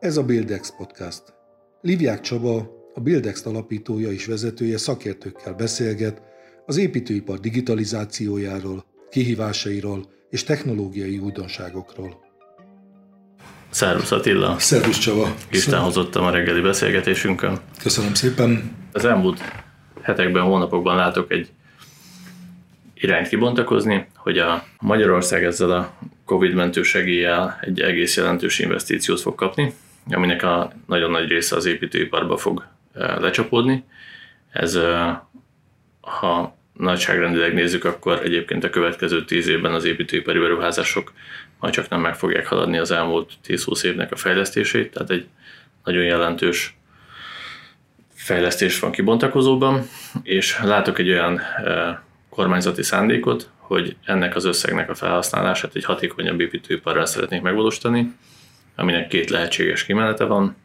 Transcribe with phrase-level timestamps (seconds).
[0.00, 1.22] Ez a Buildex Podcast.
[1.80, 6.22] Livják Csaba, a Buildex alapítója és vezetője szakértőkkel beszélget
[6.66, 12.20] az építőipar digitalizációjáról, kihívásairól és technológiai újdonságokról.
[13.70, 14.58] Szervusz Attila!
[14.58, 15.34] Szervusz Csaba!
[15.50, 17.58] Isten hozottam a reggeli beszélgetésünkön.
[17.82, 18.76] Köszönöm szépen!
[18.92, 19.40] Az elmúlt
[20.02, 21.48] hetekben, hónapokban látok egy
[22.94, 29.34] irányt kibontakozni, hogy a Magyarország ezzel a Covid mentő segéllyel egy egész jelentős investíciót fog
[29.34, 29.74] kapni,
[30.10, 33.84] aminek a nagyon nagy része az építőiparba fog lecsapódni.
[34.50, 34.78] Ez,
[36.00, 41.12] ha nagyságrendileg nézzük, akkor egyébként a következő tíz évben az építőipari beruházások
[41.60, 45.26] majd csak nem meg fogják haladni az elmúlt 10-20 évnek a fejlesztését, tehát egy
[45.84, 46.76] nagyon jelentős
[48.14, 49.82] fejlesztés van kibontakozóban,
[50.22, 51.40] és látok egy olyan
[52.28, 58.12] kormányzati szándékot, hogy ennek az összegnek a felhasználását egy hatékonyabb építőiparral szeretnék megvalósítani,
[58.80, 60.56] aminek két lehetséges kimenete van.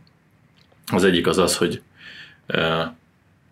[0.91, 1.81] Az egyik az az, hogy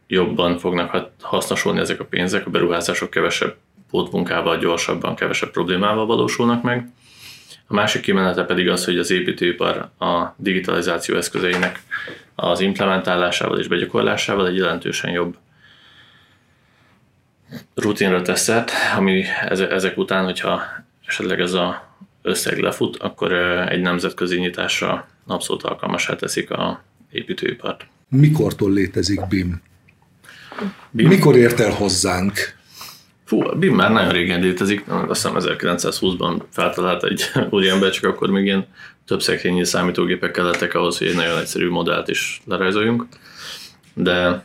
[0.07, 3.55] jobban fognak hasznosulni ezek a pénzek, a beruházások kevesebb
[3.89, 6.89] pótmunkával, gyorsabban, kevesebb problémával valósulnak meg.
[7.67, 11.81] A másik kimenete pedig az, hogy az építőipar a digitalizáció eszközeinek
[12.35, 15.37] az implementálásával és begyakorlásával egy jelentősen jobb
[17.75, 20.61] rutinra teszett, ami ezek után, hogyha
[21.05, 21.92] esetleg ez a
[22.23, 23.33] összeg lefut, akkor
[23.69, 27.85] egy nemzetközi nyitásra abszolút alkalmasá teszik a építőipart.
[28.09, 29.61] Mikortól létezik BIM?
[30.91, 31.07] BIM?
[31.07, 32.33] Mikor ért el hozzánk?
[33.25, 38.29] Fú, a BIM már nagyon régen létezik, azt hiszem 1920-ban feltalált egy úriember, csak akkor
[38.29, 38.67] még ilyen
[39.05, 43.05] több szekrényi számítógépek kellettek ahhoz, hogy egy nagyon egyszerű modellt is lerajzoljunk.
[43.93, 44.43] De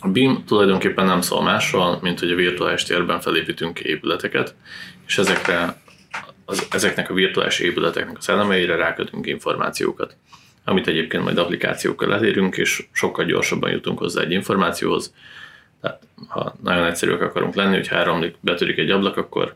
[0.00, 4.54] a BIM tulajdonképpen nem szól másról, mint hogy a virtuális térben felépítünk épületeket,
[5.06, 5.80] és ezekre,
[6.48, 10.16] az, ezeknek a virtuális épületeknek az elemeire rákötünk információkat,
[10.64, 15.14] amit egyébként majd applikációkkal elérünk, és sokkal gyorsabban jutunk hozzá egy információhoz.
[15.80, 19.54] Tehát ha nagyon egyszerűek akarunk lenni, hogy áramlik, betörik egy ablak, akkor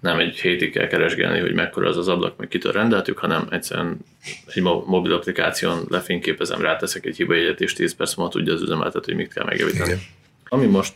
[0.00, 3.98] nem egy hétig kell keresgélni, hogy mekkora az az ablak, meg kitől rendeltük, hanem egyszerűen
[4.46, 9.22] egy mobil applikáción lefényképezem, ráteszek egy hibajegyet, és 10 perc múlva tudja az üzemeltető, hogy
[9.22, 9.90] mit kell megjavítani.
[9.90, 10.00] Igen.
[10.48, 10.94] Ami most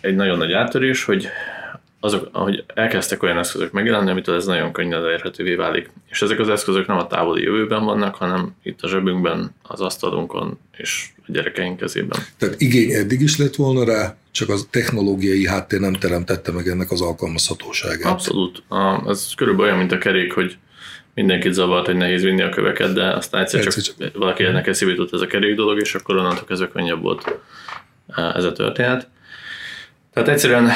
[0.00, 1.28] egy nagyon nagy áttörés, hogy
[2.00, 5.90] azok, ahogy elkezdtek olyan eszközök megjelenni, amitől ez nagyon könnyen elérhetővé válik.
[6.08, 10.58] És ezek az eszközök nem a távoli jövőben vannak, hanem itt a zsebünkben, az asztalunkon
[10.76, 12.18] és a gyerekeink kezében.
[12.38, 16.90] Tehát igény eddig is lett volna rá, csak az technológiai háttér nem teremtette meg ennek
[16.90, 18.12] az alkalmazhatóságát.
[18.12, 18.62] Abszolút.
[19.06, 20.56] Ez körülbelül olyan, mint a kerék, hogy
[21.14, 24.66] mindenkit zavart, hogy nehéz vinni a köveket, de aztán egyszer, egyszer csak, csak valaki ennek
[24.66, 27.38] eszébe jutott ez a kerék dolog, és akkor onnantól kezdve könnyebb volt
[28.34, 29.08] ez a történet.
[30.12, 30.70] Tehát egyszerűen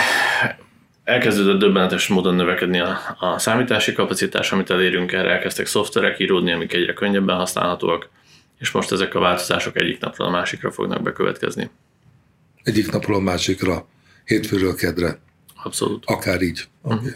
[1.04, 6.72] elkezdődött döbbenetes módon növekedni a, a számítási kapacitás, amit elérünk, erre elkezdtek szoftverek íródni, amik
[6.72, 8.08] egyre könnyebben használhatóak,
[8.58, 11.70] és most ezek a változások egyik napról a másikra fognak bekövetkezni.
[12.62, 13.86] Egyik napról a másikra,
[14.24, 15.18] hétfőről kedre.
[15.62, 16.04] Abszolút.
[16.06, 16.64] Akár így.
[16.82, 17.10] Uh-huh.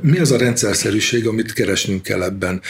[0.00, 2.60] Mi az a rendszerszerűség, amit keresnünk kell ebben?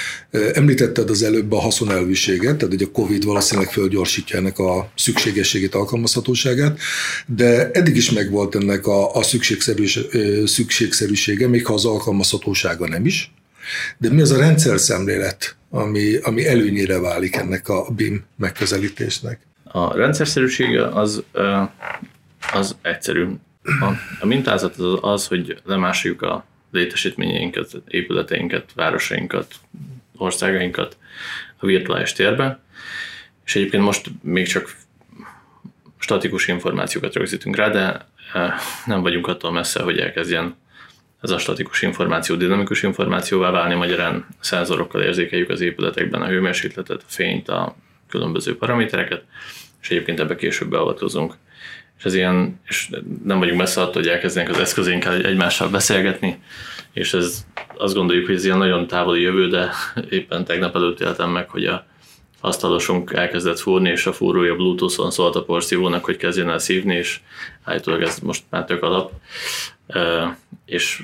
[0.52, 6.78] Említetted az előbb a haszonelviséget, tehát hogy a COVID valószínűleg fölgyorsítja ennek a szükségességét, alkalmazhatóságát,
[7.26, 9.98] de eddig is megvolt ennek a, a szükségszerűs,
[10.44, 13.32] szükségszerűsége, még ha az alkalmazhatósága nem is.
[13.98, 19.40] De mi az a rendszer szemlélet, ami, ami előnyére válik ennek a BIM megközelítésnek?
[19.64, 21.22] A rendszerszerűsége az,
[22.52, 23.26] az egyszerű.
[23.62, 29.54] A, a mintázat az, az, hogy lemásoljuk a létesítményeinket, épületeinket, városainkat,
[30.16, 30.96] országainkat
[31.56, 32.60] a virtuális térbe,
[33.44, 34.76] és egyébként most még csak
[35.98, 38.06] statikus információkat rögzítünk rá, de
[38.86, 40.56] nem vagyunk attól messze, hogy elkezdjen
[41.20, 47.06] ez a statikus információ dinamikus információvá válni, magyarán szenzorokkal érzékeljük az épületekben a hőmérsékletet, a
[47.06, 47.76] fényt, a
[48.08, 49.24] különböző paramétereket,
[49.82, 51.34] és egyébként ebbe később beavatkozunk.
[52.04, 52.90] És ez ilyen, és
[53.24, 56.38] nem vagyunk messze attól, hogy elkezdenek az eszközénkkel egymással beszélgetni,
[56.92, 59.70] és ez azt gondoljuk, hogy ez ilyen nagyon távoli jövő, de
[60.10, 61.86] éppen tegnap előtt éltem meg, hogy a
[62.40, 67.20] asztalosunk elkezdett fúrni, és a fúrója Bluetooth-on szólt a porszívónak, hogy kezdjen el szívni, és
[67.62, 69.12] állítólag ez most már tök alap.
[70.66, 71.02] És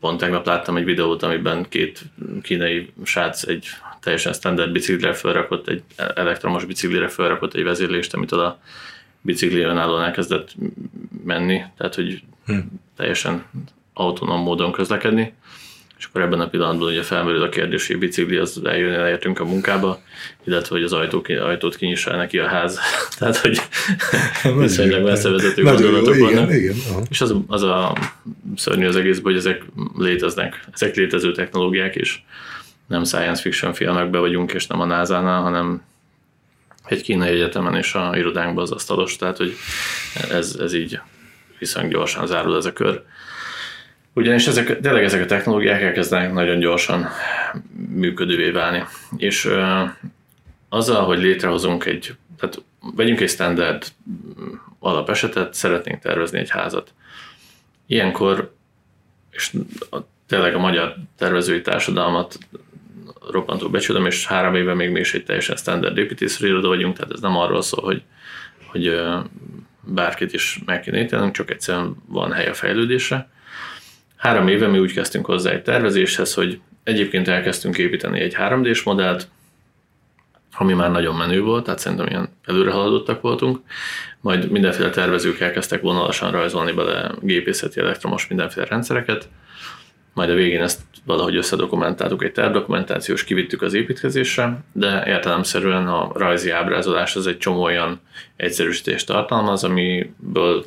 [0.00, 2.00] pont tegnap láttam egy videót, amiben két
[2.42, 3.66] kínai srác egy
[4.00, 5.82] teljesen standard biciklire felrakott, egy
[6.14, 8.60] elektromos biciklire felrakott egy vezérlést, amit a
[9.20, 10.54] bicikli önállóan elkezdett
[11.24, 12.58] menni, tehát hogy hm.
[12.96, 13.44] teljesen
[13.92, 15.34] autonóm módon közlekedni,
[16.00, 19.40] és akkor ebben a pillanatban ugye felmerül a kérdés, hogy a bicikli az eljön, elértünk
[19.40, 20.00] a munkába,
[20.44, 22.78] illetve hogy az ajtó, ajtót kinyissa neki a ház.
[23.18, 23.60] Tehát, hogy
[24.56, 26.50] viszonylag messzevezető gondolatok jó, vannak.
[26.50, 27.96] Igen, igen, és az, az a
[28.56, 29.64] szörnyű az egészben, hogy ezek
[29.96, 32.18] léteznek, ezek létező technológiák, és
[32.86, 35.82] nem science fiction filmekbe vagyunk, és nem a NASA-nál, hanem
[36.90, 39.54] egy kínai egyetemen és a irodánkban az asztalos, tehát hogy
[40.30, 41.00] ez, ez így
[41.58, 43.02] viszonylag gyorsan zárul ez a kör.
[44.12, 47.08] Ugyanis ezek, tényleg ezek a technológiák elkezdenek nagyon gyorsan
[47.88, 48.84] működővé válni.
[49.16, 49.88] És uh,
[50.68, 52.62] azzal, hogy létrehozunk egy, tehát
[52.96, 53.84] vegyünk egy standard
[54.78, 56.92] alapesetet, szeretnénk tervezni egy házat.
[57.86, 58.54] Ilyenkor,
[59.30, 59.52] és
[59.90, 59.96] a,
[60.26, 62.38] tényleg a magyar tervezői társadalmat
[63.30, 67.12] roppantó becsülöm, és három éve még mi is egy teljesen standard építészről iroda vagyunk, tehát
[67.12, 68.02] ez nem arról szól, hogy,
[68.66, 69.00] hogy
[69.80, 73.28] bárkit is meg kéne ítélnünk, csak egyszerűen van hely a fejlődésre.
[74.16, 79.28] Három éve mi úgy kezdtünk hozzá egy tervezéshez, hogy egyébként elkezdtünk építeni egy 3D-s modellt,
[80.56, 83.60] ami már nagyon menő volt, tehát szerintem ilyen előre haladottak voltunk.
[84.20, 89.28] Majd mindenféle tervezők elkezdtek vonalasan rajzolni bele gépészeti elektromos mindenféle rendszereket,
[90.12, 96.50] majd a végén ezt valahogy összedokumentáltuk egy tervdokumentációs, kivittük az építkezésre, de értelemszerűen a rajzi
[96.50, 98.00] ábrázolás az egy csomó olyan
[98.36, 100.64] egyszerűsítést tartalmaz, amiből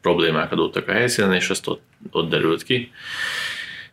[0.00, 2.90] problémák adottak a helyszínen, és ezt ott, ott derült ki.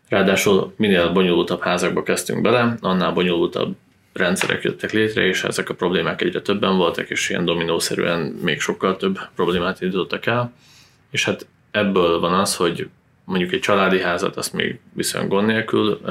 [0.10, 3.76] Ráadásul minél bonyolultabb házakba kezdtünk bele, annál bonyolultabb
[4.14, 8.98] rendszerek jöttek létre, és ezek a problémák egyre többen voltak, és ilyen dominószerűen még sokkal
[8.98, 10.54] több problémát indítottak el.
[11.12, 12.90] És hát ebből van az, hogy
[13.26, 16.02] mondjuk egy családi házat azt még viszonylag gond nélkül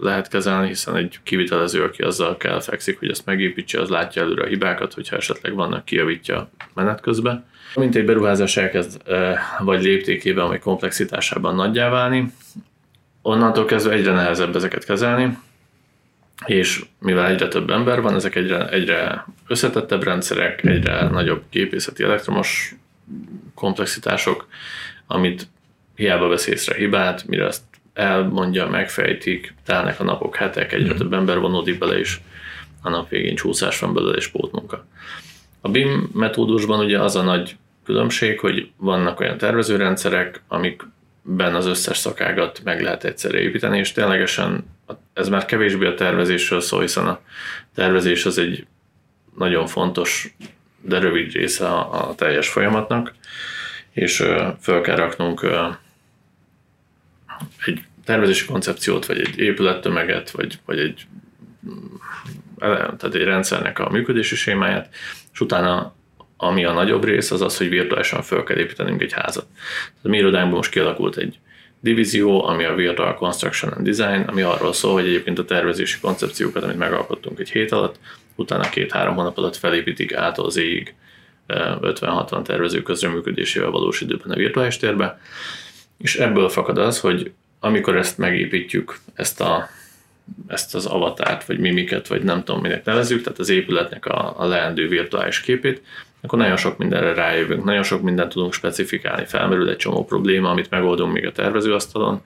[0.00, 4.42] lehet kezelni, hiszen egy kivitelező, aki azzal kell fekszik, hogy ezt megépítse, az látja előre
[4.42, 7.44] a hibákat, hogyha esetleg vannak, kijavítja menet közben.
[7.74, 9.02] Mint egy beruházás elkezd
[9.58, 12.32] vagy léptékében, vagy komplexitásában nagyjá válni,
[13.22, 15.38] onnantól kezdve egyre nehezebb ezeket kezelni,
[16.46, 22.74] és mivel egyre több ember van, ezek egyre, egyre összetettebb rendszerek, egyre nagyobb gépészeti elektromos
[23.54, 24.46] komplexitások,
[25.06, 25.46] amit
[25.94, 27.62] hiába vesz észre hibát, mire azt
[27.92, 30.96] elmondja, megfejtik, telnek a napok, hetek, egyre mm.
[30.96, 32.20] több ember vonódik bele, és
[32.82, 34.86] a nap végén csúszás van belőle, és pótmunka.
[35.60, 41.96] A BIM metódusban ugye az a nagy különbség, hogy vannak olyan tervezőrendszerek, amikben az összes
[41.96, 44.64] szakágat meg lehet egyszerre építeni, és ténylegesen
[45.12, 47.20] ez már kevésbé a tervezésről szól, hiszen a
[47.74, 48.66] tervezés az egy
[49.38, 50.34] nagyon fontos,
[50.80, 53.14] de rövid része a, a teljes folyamatnak,
[53.92, 54.16] és
[54.60, 55.46] föl kell raknunk
[57.64, 61.06] egy tervezési koncepciót, vagy egy épülettömeget, vagy, vagy egy,
[62.58, 64.94] tehát egy rendszernek a működési sémáját,
[65.32, 65.94] és utána
[66.42, 69.46] ami a nagyobb rész, az az, hogy virtuálisan fel kell építenünk egy házat.
[69.54, 71.38] Tehát a mi irodánkban most kialakult egy
[71.80, 76.62] divízió, ami a Virtual Construction and Design, ami arról szól, hogy egyébként a tervezési koncepciókat,
[76.62, 77.98] amit megalkottunk egy hét alatt,
[78.34, 80.94] utána két-három hónap alatt felépítik az ég
[81.48, 85.20] 50-60 tervező közreműködésével valós időben a virtuális térbe,
[85.98, 89.68] és ebből fakad az, hogy amikor ezt megépítjük, ezt, a,
[90.46, 94.46] ezt az avatárt, vagy mimiket, vagy nem tudom, minek nevezzük, tehát az épületnek a, a
[94.46, 95.82] leendő virtuális képét,
[96.20, 100.70] akkor nagyon sok mindenre rájövünk, nagyon sok mindent tudunk specifikálni, felmerül egy csomó probléma, amit
[100.70, 102.22] megoldunk még a tervezőasztalon,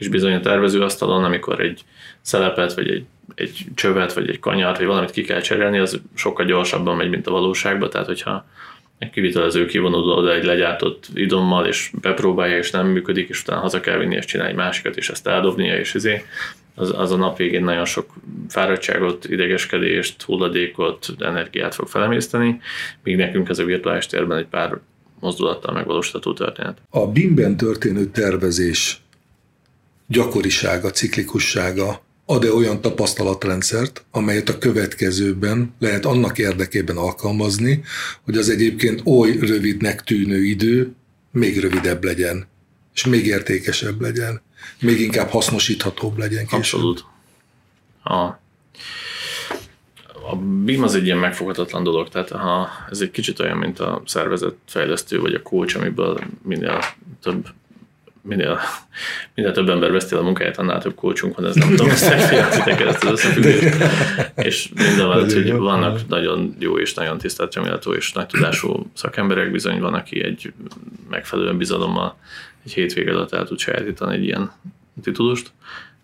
[0.00, 1.80] és bizony a tervezőasztalon, amikor egy
[2.20, 3.04] szelepet, vagy egy,
[3.34, 7.26] egy csövet, vagy egy kanyart, vagy valamit ki kell cserélni, az sokkal gyorsabban megy, mint
[7.26, 8.46] a valóságban, tehát hogyha
[8.98, 13.80] egy kivitelező kivonul oda egy legyártott idommal, és bepróbálja, és nem működik, és utána haza
[13.80, 16.24] kell vinni, és csinálni másikat, és ezt eldobnia, és izé,
[16.74, 18.14] az, az a nap végén nagyon sok
[18.48, 22.60] fáradtságot, idegeskedést, hulladékot, energiát fog felemészteni,
[23.02, 24.78] míg nekünk ez a virtuális térben egy pár
[25.20, 26.78] mozdulattal megvalósítható történet.
[26.90, 29.00] A BIM-ben történő tervezés
[30.10, 37.82] gyakorisága, ciklikussága ad-e olyan tapasztalatrendszert, amelyet a következőben lehet annak érdekében alkalmazni,
[38.24, 40.94] hogy az egyébként oly rövidnek tűnő idő
[41.30, 42.46] még rövidebb legyen,
[42.94, 44.42] és még értékesebb legyen,
[44.80, 46.46] még inkább hasznosíthatóbb legyen.
[46.50, 47.04] Abszolút.
[48.02, 48.14] A,
[50.30, 54.02] a BIM az egy ilyen megfoghatatlan dolog, tehát ha ez egy kicsit olyan, mint a
[54.06, 56.84] szervezetfejlesztő vagy a coach, amiből minél
[57.22, 57.46] több
[58.30, 58.58] minél,
[59.34, 63.04] minél több ember veszti a munkáját, annál több coachunk van, ez nem tudom, megfigyeltitek ezt
[63.04, 63.76] az összefüggést.
[64.36, 69.50] És minden mellett, hogy vannak nagyon jó és nagyon tisztelt remélhető és nagy tudású szakemberek,
[69.50, 70.52] bizony van, aki egy
[71.08, 72.16] megfelelően bizalommal
[72.64, 74.52] egy hétvége alatt el tud sajátítani egy ilyen
[75.02, 75.52] titulust,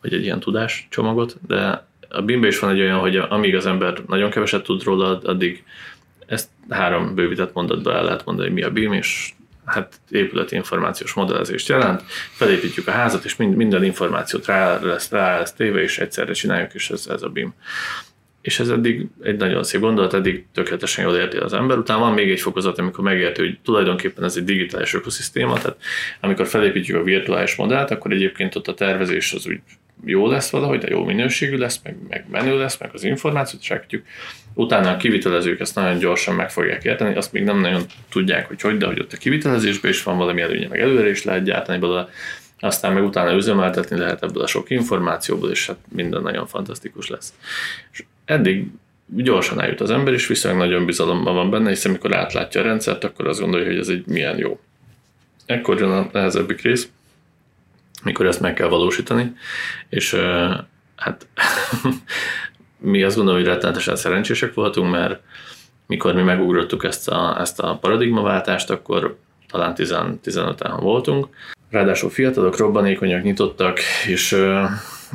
[0.03, 4.03] vagy egy ilyen tudáscsomagot, de a bim is van egy olyan, hogy amíg az ember
[4.07, 5.65] nagyon keveset tud róla, addig
[6.27, 9.33] ezt három bővített mondatba el lehet mondani, hogy mi a BIM, és
[9.67, 15.39] hát épületi információs modellezést jelent, felépítjük a házat, és mind, minden információt rá lesz, rá
[15.39, 17.55] lesz téve, és egyszerre csináljuk, és ez, ez a BIM.
[18.41, 21.79] És ez eddig egy nagyon szép gondolat, eddig tökéletesen jól érti az ember.
[21.79, 25.77] Utána van még egy fokozat, amikor megérti, hogy tulajdonképpen ez egy digitális ökoszisztéma, tehát
[26.21, 29.61] amikor felépítjük a virtuális modellt, akkor egyébként ott a tervezés az úgy
[30.05, 34.07] jó lesz valahogy, de jó minőségű lesz, meg, meg menő lesz, meg az információt segítjük.
[34.55, 38.61] Utána a kivitelezők ezt nagyon gyorsan meg fogják érteni, azt még nem nagyon tudják, hogy
[38.61, 41.79] hogy, de hogy ott a kivitelezésben is van valami előnye, meg előre is lehet gyártani
[41.79, 42.09] belőle,
[42.61, 47.35] aztán meg utána üzemeltetni lehet ebből a sok információból, és hát minden nagyon fantasztikus lesz.
[47.93, 48.67] És eddig
[49.07, 53.05] gyorsan eljut az ember, és viszonylag nagyon bizalomban van benne, hiszen amikor átlátja a rendszert,
[53.05, 54.61] akkor azt gondolja, hogy ez egy milyen jó.
[55.47, 56.89] Ekkor jön a nehezebbik rész,
[58.07, 59.33] mikor ezt meg kell valósítani,
[59.89, 60.17] és
[60.97, 61.27] hát
[62.93, 65.21] mi azt gondolom, hogy rettenetesen szerencsések voltunk, mert
[65.87, 71.29] mikor mi megugrottuk ezt a, ezt a paradigmaváltást, akkor talán 15-en voltunk.
[71.71, 74.37] Ráadásul fiatalok, robbanékonyak, nyitottak, és,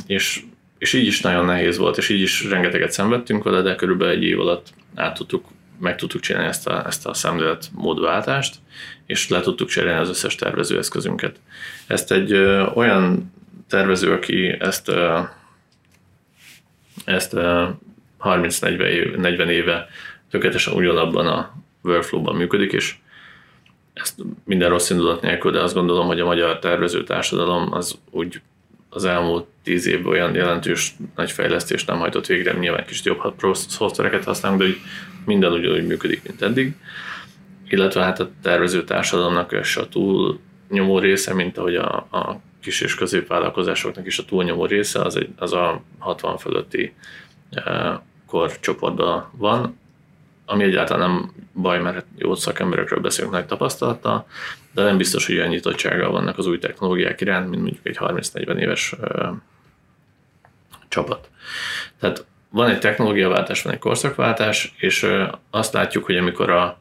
[0.05, 0.43] és,
[0.77, 4.23] és így is nagyon nehéz volt, és így is rengeteget szenvedtünk vele, de körülbelül egy
[4.23, 5.45] év alatt át tudtuk,
[5.79, 8.55] meg tudtuk csinálni ezt a, ezt a szemlélet módváltást,
[9.11, 11.39] és le tudtuk cserélni az összes tervezőeszközünket.
[11.87, 13.33] Ezt egy ö, olyan
[13.67, 15.19] tervező, aki ezt ö,
[17.05, 17.33] ezt
[18.19, 19.87] 30-40 év, 40 éve
[20.29, 22.95] tökéletesen ugyanabban a workflow-ban működik, és
[23.93, 28.41] ezt minden rossz indulat nélkül, de azt gondolom, hogy a magyar tervező társadalom az úgy
[28.89, 34.23] az elmúlt tíz évben olyan jelentős nagy fejlesztést nem hajtott végre, nyilván kicsit jobb szoftvereket
[34.23, 34.77] használunk, de úgy
[35.25, 36.75] minden ugyanúgy működik, mint eddig.
[37.71, 42.81] Illetve hát a tervező társadalomnak és a túl nyomó része, mint ahogy a, a kis
[42.81, 46.93] és középvállalkozásoknak is a túlnyomó része, az, egy, az a 60 fölötti
[47.51, 49.79] e, korcsoportban van,
[50.45, 54.27] ami egyáltalán nem baj, mert jó szakemberekről beszélünk nagy tapasztalattal,
[54.73, 58.57] de nem biztos, hogy olyan nyitottsággal vannak az új technológiák iránt, mint mondjuk egy 30-40
[58.57, 59.33] éves ö, e,
[60.87, 61.29] csapat.
[61.99, 66.80] Tehát van egy technológiaváltás, van egy korszakváltás, és ö, e, azt látjuk, hogy amikor a,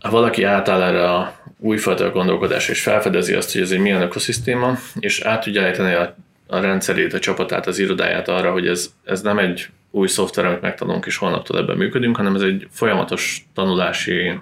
[0.00, 4.78] ha valaki átáll erre a újfajta gondolkodás, és felfedezi azt, hogy ez egy milyen ökoszisztéma,
[4.98, 9.20] és át tudja állítani a, a rendszerét, a csapatát, az irodáját arra, hogy ez, ez
[9.20, 14.40] nem egy új szoftver, amit megtanulunk, és holnaptól ebben működünk, hanem ez egy folyamatos tanulási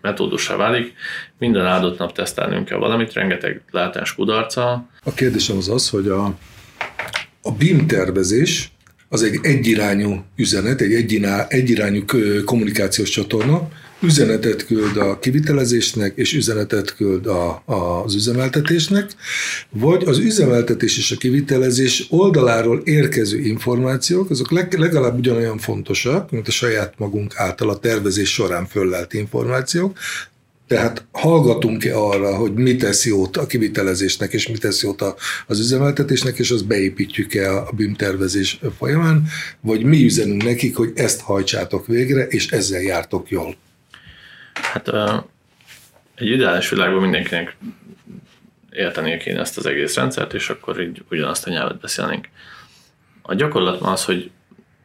[0.00, 0.92] metódussá válik.
[1.38, 4.86] Minden áldott nap tesztelnünk kell valamit, rengeteg látás kudarca.
[5.04, 6.24] A kérdésem az az, hogy a,
[7.42, 8.72] a BIM tervezés
[9.08, 10.92] az egy egyirányú üzenet, egy
[11.48, 12.04] egyirányú
[12.44, 13.68] kommunikációs csatorna,
[14.04, 19.10] üzenetet küld a kivitelezésnek, és üzenetet küld a, a, az üzemeltetésnek,
[19.70, 26.48] vagy az üzemeltetés és a kivitelezés oldaláról érkező információk, azok leg, legalább ugyanolyan fontosak, mint
[26.48, 29.98] a saját magunk által a tervezés során föllelt információk,
[30.66, 35.04] tehát hallgatunk-e arra, hogy mi tesz jót a kivitelezésnek, és mi tesz jót
[35.46, 39.26] az üzemeltetésnek, és azt beépítjük-e a BIM tervezés folyamán,
[39.60, 43.56] vagy mi üzenünk nekik, hogy ezt hajtsátok végre, és ezzel jártok jól.
[44.54, 44.88] Hát
[46.14, 47.56] egy ideális világban mindenkinek
[48.70, 52.28] értenie kéne ezt az egész rendszert, és akkor így ugyanazt a nyelvet beszélnénk.
[53.22, 54.30] A gyakorlatban az, hogy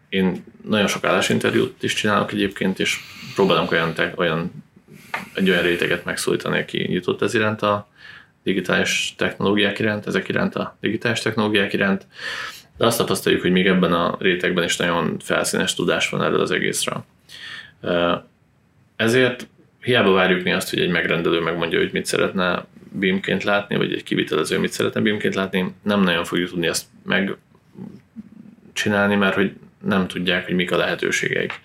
[0.09, 2.97] én nagyon sok állásinterjút is csinálok egyébként, és
[3.35, 4.51] próbálunk olyan, olyan
[5.33, 7.87] egy olyan réteget megszólítani, aki nyitott ez iránt a
[8.43, 12.07] digitális technológiák iránt, ezek iránt a digitális technológiák iránt,
[12.77, 16.51] de azt tapasztaljuk, hogy még ebben a rétegben is nagyon felszínes tudás van erről az
[16.51, 17.05] egészről.
[18.95, 19.47] Ezért
[19.89, 24.03] hiába várjuk mi azt, hogy egy megrendelő megmondja, hogy mit szeretne beamként látni, vagy egy
[24.03, 29.51] kivitelező mit szeretne beamként látni, nem nagyon fogjuk tudni ezt megcsinálni, mert hogy
[29.83, 31.59] nem tudják, hogy mik a lehetőségeik.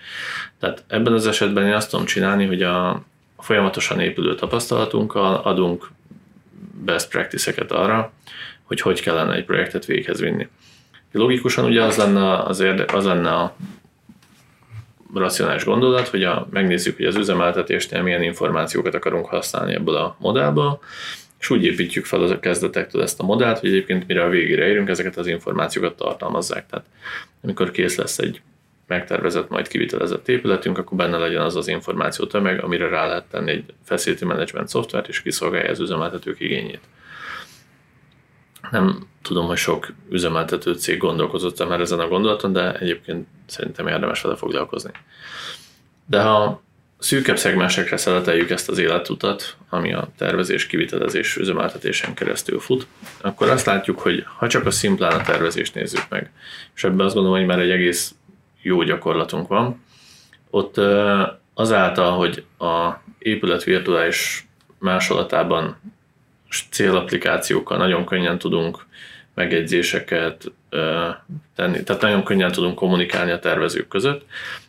[0.61, 3.05] Tehát ebben az esetben én azt tudom csinálni, hogy a
[3.39, 5.91] folyamatosan épülő tapasztalatunkkal adunk
[6.85, 8.13] best practice-eket arra,
[8.63, 10.49] hogy hogy kellene egy projektet véghez vinni.
[11.13, 13.57] Logikusan ugye az lenne, az, érde, az lenne a
[15.15, 20.79] racionális gondolat, hogy a, megnézzük, hogy az üzemeltetésnél milyen információkat akarunk használni ebből a modellből,
[21.39, 24.67] és úgy építjük fel az a kezdetektől ezt a modellt, hogy egyébként mire a végére
[24.67, 26.67] érünk, ezeket az információkat tartalmazzák.
[26.67, 26.87] Tehát
[27.43, 28.41] amikor kész lesz egy
[28.87, 33.51] megtervezett, majd kivitelezett épületünk, akkor benne legyen az az információ tömeg, amire rá lehet tenni
[33.51, 36.81] egy facility management szoftvert, és kiszolgálja az üzemeltetők igényét.
[38.71, 44.21] Nem tudom, hogy sok üzemeltető cég gondolkozott már ezen a gondolaton, de egyébként szerintem érdemes
[44.21, 44.91] vele foglalkozni.
[46.07, 46.63] De ha
[46.99, 52.87] szűkebb szegmensekre szeleteljük ezt az életutat, ami a tervezés, kivitelezés, üzemeltetésen keresztül fut,
[53.21, 56.33] akkor azt látjuk, hogy ha csak a szimplán a tervezést nézzük meg,
[56.75, 58.15] és ebben azt gondolom, hogy már egy egész
[58.63, 59.83] jó gyakorlatunk van,
[60.51, 60.81] ott
[61.55, 64.47] azáltal, hogy a épület virtuális
[64.79, 65.77] másolatában
[66.71, 68.87] célapplikációkkal nagyon könnyen tudunk
[69.35, 70.53] megjegyzéseket
[71.55, 74.25] tenni, tehát nagyon könnyen tudunk kommunikálni a tervezők között.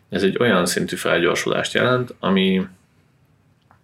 [0.10, 2.68] Ez egy olyan szintű felgyorsulást jelent, ami,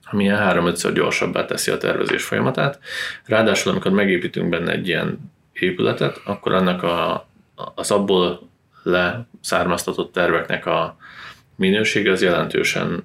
[0.04, 2.80] ami három-ötször gyorsabbá teszi a tervezés folyamatát.
[3.26, 7.28] Ráadásul, amikor megépítünk benne egy ilyen épületet, akkor annak a,
[7.76, 8.50] az abból
[8.84, 10.98] leszármaztatott terveknek a
[11.56, 13.04] minősége az jelentősen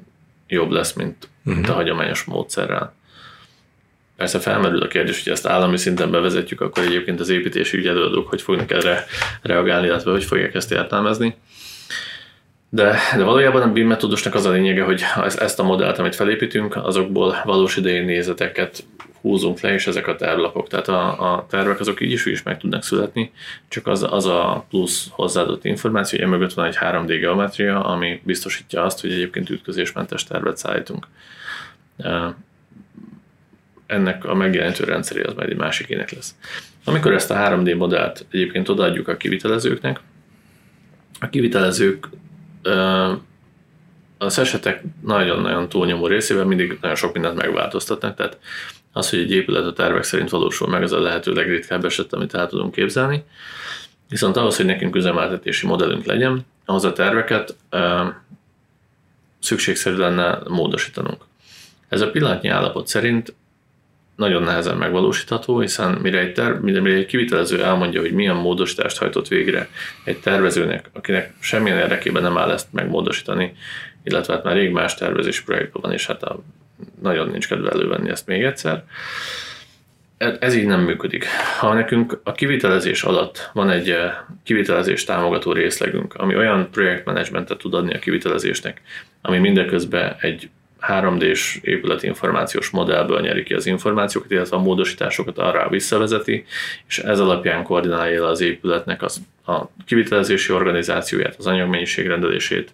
[0.48, 1.54] jobb lesz, mint, uh-huh.
[1.54, 1.76] mint a mhm.
[1.76, 2.94] hagyományos módszerrel.
[4.16, 8.42] Persze felmerül a kérdés, hogy ezt állami szinten bevezetjük, akkor egyébként az építési ügyelőadók hogy
[8.42, 9.04] fognak erre
[9.42, 11.36] reagálni, illetve hogy fogják ezt értelmezni.
[12.68, 15.02] De, de valójában a BIM metódusnak az a lényege, hogy
[15.38, 18.84] ezt a modellt, amit felépítünk, azokból valós idején nézeteket
[19.20, 20.68] húzunk le, és ezek a tervlapok.
[20.68, 23.32] Tehát a, a tervek azok így is, is meg tudnak születni,
[23.68, 28.82] csak az, az a plusz hozzáadott információ, hogy emögött van egy 3D geometria, ami biztosítja
[28.82, 31.06] azt, hogy egyébként ütközésmentes tervet szállítunk.
[33.86, 36.34] Ennek a megjelenítő rendszeré az majd egy másik ének lesz.
[36.84, 40.00] Amikor ezt a 3D modellt egyébként odaadjuk a kivitelezőknek,
[41.20, 42.08] a kivitelezők
[44.18, 48.38] az esetek nagyon-nagyon túlnyomó részében mindig nagyon sok mindent megváltoztatnak, tehát
[48.92, 52.34] az, hogy egy épület a tervek szerint valósul meg, az a lehető legritkább eset, amit
[52.34, 53.24] el tudunk képzelni.
[54.08, 57.56] Viszont ahhoz, hogy nekünk üzemeltetési modellünk legyen, ahhoz a terveket
[59.40, 61.24] szükségszerű lenne módosítanunk.
[61.88, 63.34] Ez a pillanatnyi állapot szerint
[64.16, 69.28] nagyon nehezen megvalósítható, hiszen mire egy, terv, mire egy kivitelező elmondja, hogy milyen módosítást hajtott
[69.28, 69.68] végre
[70.04, 73.54] egy tervezőnek, akinek semmilyen érdekében nem áll ezt megmódosítani,
[74.02, 76.42] illetve hát már rég más tervezési projektben van, és hát a,
[77.02, 78.84] nagyon nincs kedve elővenni ezt még egyszer.
[80.16, 81.26] Ez így nem működik.
[81.58, 87.74] Ha nekünk a kivitelezés alatt van egy eh, kivitelezés támogató részlegünk, ami olyan projektmenedzsmentet tud
[87.74, 88.80] adni a kivitelezésnek,
[89.22, 90.48] ami mindeközben egy
[90.88, 96.44] 3D-s épületinformációs modellből nyeri ki az információkat, illetve a módosításokat arra visszavezeti,
[96.88, 102.72] és ez alapján koordinálja az épületnek az, a kivitelezési organizációját, az anyagmennyiségrendelését,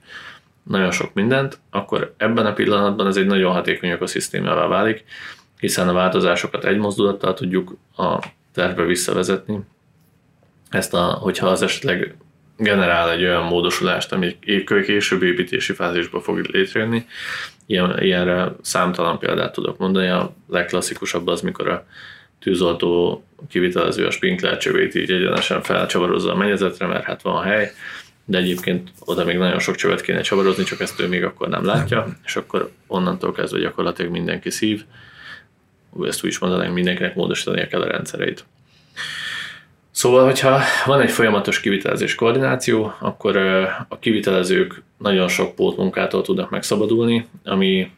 [0.62, 5.04] nagyon sok mindent, akkor ebben a pillanatban ez egy nagyon hatékony ökoszisztémává válik,
[5.58, 8.18] hiszen a változásokat egy mozdulattal tudjuk a
[8.54, 9.60] tervbe visszavezetni.
[10.70, 12.14] Ezt, a, hogyha az esetleg
[12.56, 14.38] generál egy olyan módosulást, ami
[14.86, 17.06] később építési fázisba fog létrejönni.
[17.66, 20.08] Ilyen, ilyenre számtalan példát tudok mondani.
[20.08, 21.86] A legklasszikusabb az, mikor a
[22.40, 27.72] tűzoltó kivitelező a sprinkler csövét így egyenesen felcsavarozza a mennyezetre, mert hát van hely,
[28.24, 31.64] de egyébként oda még nagyon sok csövet kéne csavarozni, csak ezt ő még akkor nem
[31.64, 34.84] látja, és akkor onnantól kezdve gyakorlatilag mindenki szív,
[36.02, 38.44] ezt úgy is mondanánk, mindenkinek módosítania kell a rendszereit.
[39.92, 43.36] Szóval, hogyha van egy folyamatos kivitelezés koordináció, akkor
[43.88, 47.90] a kivitelezők nagyon sok pótmunkától tudnak megszabadulni, ami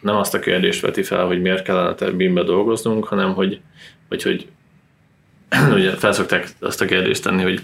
[0.00, 3.60] nem azt a kérdést veti fel, hogy miért kellene te BIM-be dolgoznunk, hanem hogy,
[4.08, 4.46] vagy hogy
[5.74, 7.60] ugye felszokták azt a kérdést tenni, hogy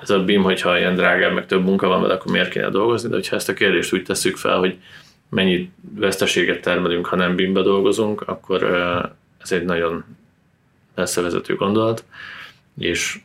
[0.00, 3.08] ez a BIM, hogyha ilyen drágább, meg több munka van vele, akkor miért kéne dolgozni,
[3.08, 4.76] de hogyha ezt a kérdést úgy tesszük fel, hogy
[5.28, 8.62] mennyi veszteséget termelünk, ha nem BIM-be dolgozunk, akkor
[9.42, 10.04] ez egy nagyon
[10.94, 12.04] vezető gondolat
[12.78, 13.18] és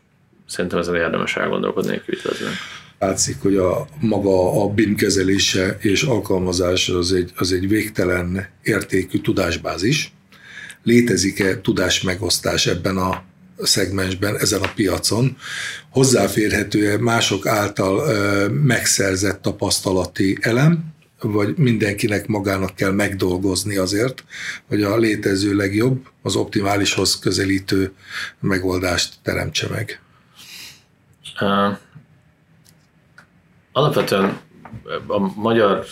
[0.48, 2.56] szerintem ezen érdemes elgondolkodni egy kivitelezőnek.
[3.00, 9.20] Látszik, hogy a maga a BIM kezelése és alkalmazása az egy, az egy végtelen értékű
[9.20, 10.14] tudásbázis.
[10.84, 13.24] Létezik-e tudásmegosztás ebben a
[13.58, 15.38] szegmensben, ezen a piacon?
[15.90, 18.10] Hozzáférhető-e mások által
[18.50, 24.24] megszerzett tapasztalati elem, vagy mindenkinek magának kell megdolgozni azért,
[24.68, 27.94] hogy a létező legjobb, az optimálishoz közelítő
[28.40, 30.02] megoldást teremtse meg?
[31.42, 31.78] Uh,
[33.72, 34.40] alapvetően
[35.08, 35.86] a magyar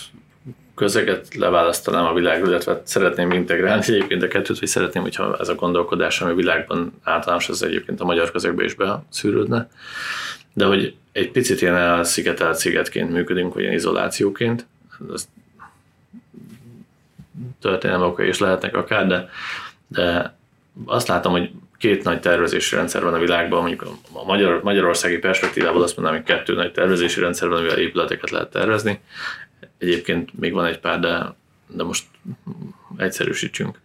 [0.79, 5.55] közeget leválasztanám a világról, illetve szeretném integrálni egyébként a kettőt, hogy szeretném, hogyha ez a
[5.55, 9.69] gondolkodás, ami világban általános, az egyébként a magyar közegbe is beszűrődne,
[10.53, 14.67] de hogy egy picit ilyen elszigetelt szigetként működünk, vagy ilyen izolációként,
[15.13, 15.29] ez
[17.61, 19.29] történelmi okai is lehetnek akár, de,
[19.87, 20.37] de
[20.85, 25.83] azt látom, hogy két nagy tervezési rendszer van a világban, mondjuk a Magyar, magyarországi perspektívából
[25.83, 28.99] azt mondanám, hogy kettő nagy tervezési rendszer van, amivel épületeket lehet tervezni.
[29.77, 31.35] Egyébként még van egy pár, de,
[31.67, 32.05] de most
[32.97, 33.79] egyszerűsítsünk.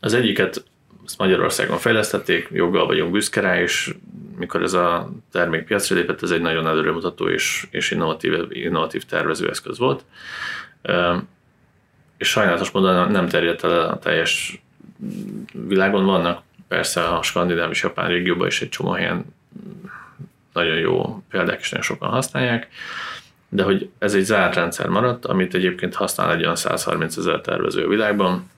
[0.00, 0.64] Az egyiket
[1.04, 3.94] ezt Magyarországon fejlesztették, joggal vagyunk büszke rá, és
[4.42, 9.78] mikor ez a termék piacra lépett, ez egy nagyon előremutató és, és innovatív, innovatív tervezőeszköz
[9.78, 10.04] volt.
[12.16, 14.62] És sajnálatos módon nem terjedt el a teljes
[15.52, 16.04] világon.
[16.04, 19.24] Vannak persze a skandináv és japán régióban is egy csomó helyen
[20.52, 22.68] nagyon jó példák is nagyon sokan használják,
[23.48, 27.88] de hogy ez egy zárt rendszer maradt, amit egyébként használ egy olyan 130 ezer tervező
[27.88, 28.50] világban,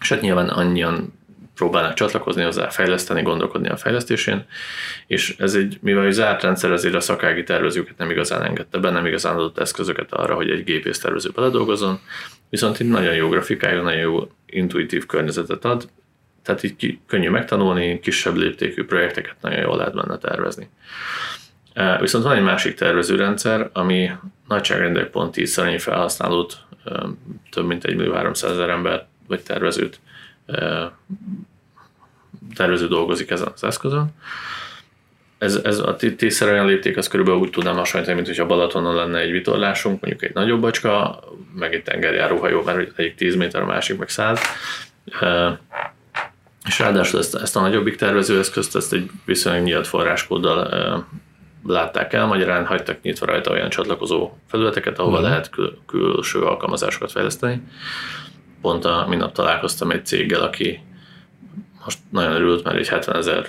[0.00, 1.17] és hát nyilván annyian
[1.58, 4.44] próbálnak csatlakozni hozzá, fejleszteni, gondolkodni a fejlesztésén,
[5.06, 8.90] és ez egy, mivel egy zárt rendszer, ezért a szakági tervezőket nem igazán engedte be,
[8.90, 12.00] nem igazán adott eszközöket arra, hogy egy gépész tervező beledolgozzon,
[12.50, 15.88] viszont itt nagyon jó grafikájú, nagyon jó intuitív környezetet ad,
[16.42, 20.68] tehát így könnyű megtanulni, kisebb léptékű projekteket nagyon jól lehet benne tervezni.
[22.00, 24.10] Viszont van egy másik tervezőrendszer, ami
[24.48, 26.56] nagyságrendek pont 10 annyi felhasználót,
[27.50, 30.00] több mint 1 millió 300 ezer ember vagy tervezőt
[32.54, 34.14] tervező dolgozik ezen az eszközön.
[35.38, 39.18] Ez, ez a tízszer olyan lépték, az körülbelül úgy tudnám hasonlítani, mint hogyha Balatonon lenne
[39.18, 41.20] egy vitorlásunk, mondjuk egy nagyobb bacska,
[41.54, 44.40] meg egy tengerjáróhajó, mert egyik 10 méter, a másik meg 100.
[46.66, 51.06] És ráadásul ezt, ezt a nagyobbik tervezőeszközt, ezt egy viszonylag nyílt forráskóddal
[51.66, 55.30] látták el, magyarán hagytak nyitva rajta olyan csatlakozó felületeket, ahova uh-huh.
[55.30, 57.62] lehet kül- külső alkalmazásokat fejleszteni.
[58.60, 60.80] Pont a minap találkoztam egy céggel, aki
[61.88, 63.48] most nagyon örült, mert egy 70 ezer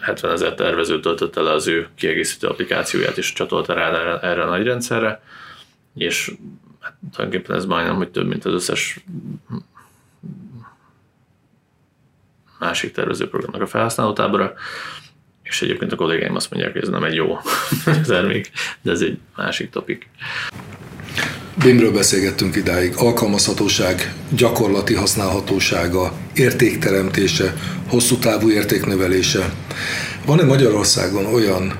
[0.00, 4.48] 70 ezer tervező töltötte le az ő kiegészítő applikációját, és csatolta rá erre, erre a
[4.48, 5.22] nagy rendszerre,
[5.94, 6.32] és
[6.80, 9.04] hát, tulajdonképpen ez majdnem, hogy több, mint az összes
[12.58, 14.54] másik tervezőprogramnak a felhasználótábora,
[15.42, 17.38] és egyébként a kollégáim azt mondják, hogy ez nem egy jó
[18.06, 18.50] termék,
[18.82, 20.08] de ez egy másik topik.
[21.64, 22.92] BIM-ről beszélgettünk idáig.
[22.96, 27.54] Alkalmazhatóság, gyakorlati használhatósága, értékteremtése,
[27.88, 29.52] hosszú távú értéknövelése.
[30.26, 31.72] Van-e Magyarországon olyan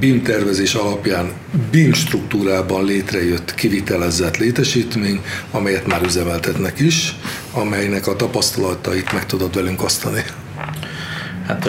[0.00, 1.32] BIM tervezés alapján
[1.70, 7.14] BIM struktúrában létrejött, kivitelezett létesítmény, amelyet már üzemeltetnek is,
[7.52, 10.24] amelynek a tapasztalatait meg tudod velünk osztani?
[11.46, 11.68] Hát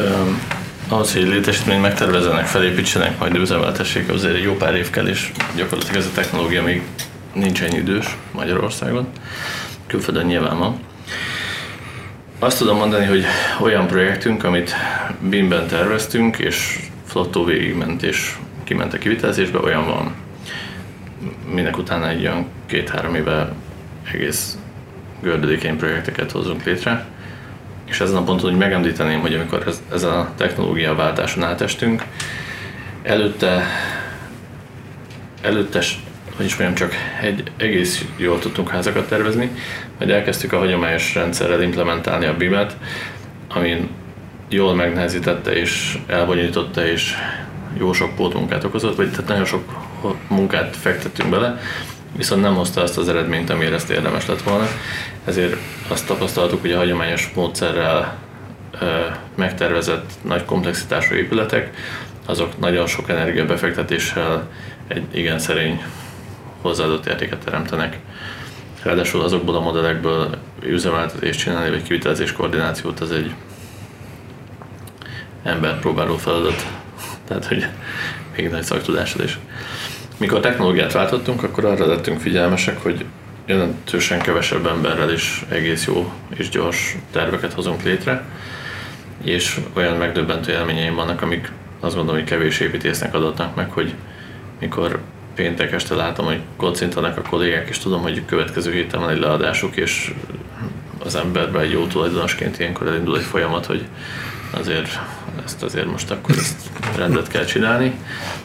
[0.87, 5.95] ahhoz, hogy létesítményt megtervezzenek, felépítsenek, majd üzemeltessék, azért egy jó pár év kell, és gyakorlatilag
[5.95, 6.81] ez a technológia még
[7.33, 9.07] nincs ennyi idős Magyarországon.
[9.87, 10.79] Külföldön nyilván van.
[12.39, 13.25] Azt tudom mondani, hogy
[13.61, 14.73] olyan projektünk, amit
[15.29, 20.15] BIM-ben terveztünk, és flottó végigment, és kiment a kivitelezésbe, olyan van.
[21.53, 23.53] Minek utána egy olyan két-három éve
[24.11, 24.57] egész
[25.21, 27.07] gördülékeny projekteket hozunk létre
[27.89, 32.03] és ezen a ponton hogy megemlíteném, hogy amikor ez, ez a technológia váltáson átestünk,
[33.03, 33.65] előtte,
[35.41, 35.81] előtte
[36.39, 39.51] hogy is mondjam, csak egy egész jól tudtunk házakat tervezni,
[39.97, 42.77] majd elkezdtük a hagyományos rendszerrel implementálni a BIM-et,
[43.49, 43.89] amin
[44.49, 47.13] jól megnehezítette és elbonyolította és
[47.77, 49.63] jó sok pótmunkát okozott, vagy tehát nagyon sok
[50.27, 51.59] munkát fektettünk bele,
[52.15, 54.67] viszont nem hozta azt az eredményt, amire ezt érdemes lett volna.
[55.25, 55.55] Ezért
[55.87, 58.17] azt tapasztaltuk, hogy a hagyományos módszerrel
[59.35, 61.69] megtervezett nagy komplexitású épületek,
[62.25, 64.47] azok nagyon sok energiabefektetéssel
[64.87, 65.81] egy igen szerény
[66.61, 67.99] hozzáadott értéket teremtenek.
[68.83, 73.33] Ráadásul azokból a modellekből üzemeltetést csinálni, vagy kivitelezés koordinációt, az egy
[75.43, 76.65] ember próbáló feladat.
[77.27, 77.67] Tehát, hogy
[78.35, 79.39] még nagy szaktudással is.
[80.17, 83.05] Mikor technológiát váltottunk, akkor arra lettünk figyelmesek, hogy
[83.45, 88.23] jelentősen kevesebb emberrel is egész jó és gyors terveket hozunk létre,
[89.23, 93.93] és olyan megdöbbentő élményeim vannak, amik azt gondolom, hogy kevés építésznek adatnak meg, hogy
[94.59, 94.99] mikor
[95.39, 99.75] péntek este látom, hogy kocintanak a kollégák, és tudom, hogy következő héten van egy leadásuk,
[99.75, 100.13] és
[100.97, 103.85] az emberben egy jó tulajdonosként ilyenkor elindul egy folyamat, hogy
[104.51, 104.99] azért
[105.43, 107.93] ezt azért most akkor ezt rendet kell csinálni,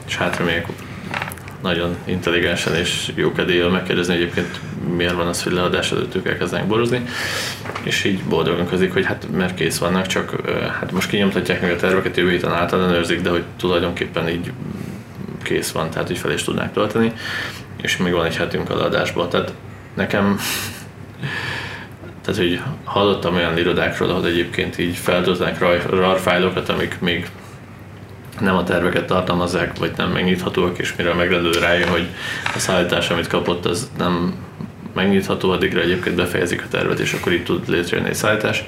[0.07, 0.67] és hátra még
[1.63, 4.61] nagyon intelligensen és jókedélyel megkérdezni egyébként
[4.97, 7.03] miért van az, hogy leadás előtt ők elkezdenek borozni,
[7.83, 11.77] és így boldogan közik, hogy hát mert kész vannak, csak hát most kinyomtatják meg a
[11.77, 14.53] terveket, jövő héten általánőrzik, de hogy tulajdonképpen így
[15.45, 17.13] kész van, tehát hogy fel is tudnák tölteni,
[17.83, 19.29] és még van egy hetünk a leadásban.
[19.29, 19.53] Tehát
[19.95, 20.39] nekem
[22.25, 25.59] tehát, hogy hallottam olyan irodákról, ahol egyébként így feltöltenek
[25.91, 27.29] RAR fájlokat, amik még
[28.41, 32.07] nem a terveket tartalmazzák, vagy nem megnyithatóak, és mire a megrendelő rájön, hogy
[32.55, 34.35] a szállítás, amit kapott, az nem
[34.95, 38.65] megnyitható, addigra egyébként befejezik a tervet, és akkor itt tud létrejönni egy szállítás.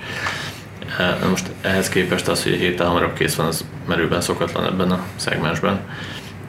[1.21, 4.91] Na most ehhez képest az, hogy egy héttel hamarabb kész van, az merőben szokatlan ebben
[4.91, 5.81] a szegmensben.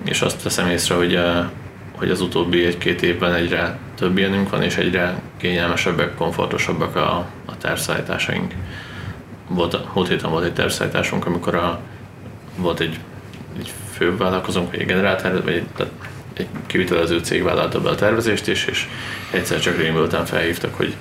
[0.08, 1.20] És azt teszem észre, hogy,
[1.92, 7.58] hogy az utóbbi egy-két évben egyre több ilyenünk van, és egyre kényelmesebbek, komfortosabbak a, a
[7.58, 8.54] tervszállításaink.
[9.48, 11.80] Volt, múlt héten volt egy tervszállításunk, amikor a,
[12.56, 13.00] volt egy,
[13.60, 15.88] egy fővállalkozónk, vagy egy generáltár, vagy egy,
[16.34, 18.88] egy kivitelező cég vállalta be a tervezést is, és
[19.32, 20.96] egyszer csak rémülten felhívtak, hogy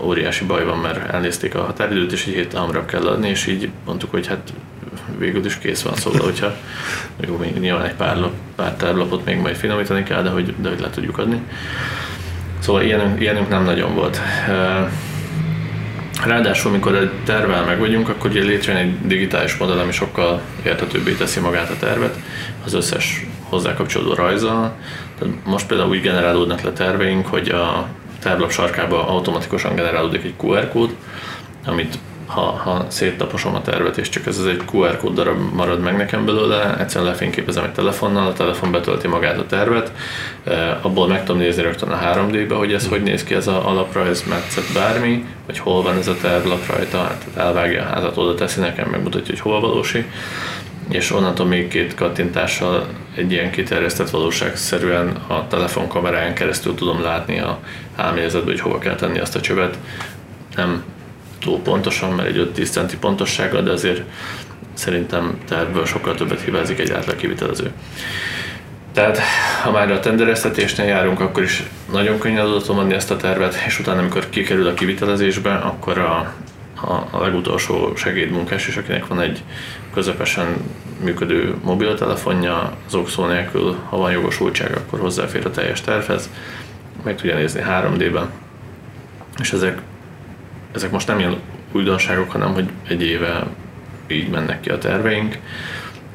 [0.00, 3.70] óriási baj van, mert elnézték a határidőt, és egy héttel hamarabb kell adni, és így
[3.84, 4.52] mondtuk, hogy hát
[5.18, 6.56] végül is kész van, szóval, hogyha
[7.26, 10.68] jó, még nyilván egy pár, lap, pár tárlapot még majd finomítani kell, de hogy, de
[10.68, 11.42] hogy le tudjuk adni.
[12.58, 14.20] Szóval ilyenünk, ilyenünk nem nagyon volt.
[16.24, 21.12] Ráadásul, amikor egy tervel meg vagyunk, akkor ugye létrejön egy digitális modell, ami sokkal értetőbbé
[21.12, 22.18] teszi magát a tervet,
[22.64, 24.76] az összes hozzá kapcsolódó rajzzal.
[25.18, 27.86] Tehát most például úgy generálódnak le terveink, hogy a
[28.22, 30.94] tervlap sarkába automatikusan generálódik egy QR kód,
[31.64, 31.98] amit
[32.30, 35.96] ha, ha széttaposom a tervet, és csak ez az egy QR kód darab marad meg
[35.96, 39.92] nekem belőle, egyszerűen lefényképezem egy telefonnal, a telefon betölti magát a tervet,
[40.82, 44.24] abból meg tudom nézni rögtön a 3D-be, hogy ez hogy néz ki ez a alaprajz,
[44.28, 48.60] metszet bármi, vagy hol van ez a tervlap rajta, tehát elvágja a házat, oda teszi
[48.60, 50.04] nekem, megmutatja, hogy hol valósi
[50.88, 57.40] és onnantól még két kattintással egy ilyen kiterjesztett valóságszerűen a telefon kameráján keresztül tudom látni
[57.40, 57.58] a
[57.96, 59.78] álméletbe, hogy hova kell tenni azt a csövet.
[60.56, 60.84] Nem
[61.40, 64.02] túl pontosan, mert egy 5-10 centi pontossággal, de azért
[64.72, 67.72] szerintem tervből sokkal többet hibázik egy átlag kivitelező.
[68.92, 69.18] Tehát
[69.62, 73.80] ha már a tendereztetésnél járunk, akkor is nagyon könnyen adatom adni ezt a tervet, és
[73.80, 76.34] utána, amikor kikerül a kivitelezésbe, akkor a,
[76.80, 79.42] a, a legutolsó segédmunkás is, akinek van egy
[79.94, 80.46] közepesen
[81.04, 86.30] működő mobiltelefonja, az szó nélkül, ha van jogosultság, akkor hozzáfér a teljes tervhez,
[87.04, 88.30] meg tudja nézni 3D-ben.
[89.40, 89.78] És ezek,
[90.74, 91.36] ezek most nem ilyen
[91.72, 93.46] újdonságok, hanem hogy egy éve
[94.06, 95.38] így mennek ki a terveink,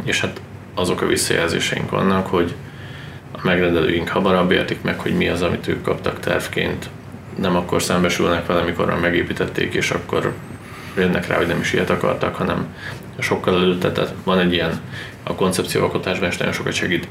[0.04, 0.42] és hát
[0.74, 2.56] azok a visszajelzéseink vannak, hogy
[3.32, 6.90] a megrendelőink hamarabb értik meg, hogy mi az, amit ők kaptak tervként.
[7.40, 10.34] Nem akkor szembesülnek vele, amikor megépítették, és akkor
[10.98, 12.76] jönnek rá, hogy nem is ilyet akartak, hanem
[13.20, 14.80] sokkal előtte, tehát van egy ilyen
[15.24, 17.08] a koncepcióalkotásban is nagyon sokat segít.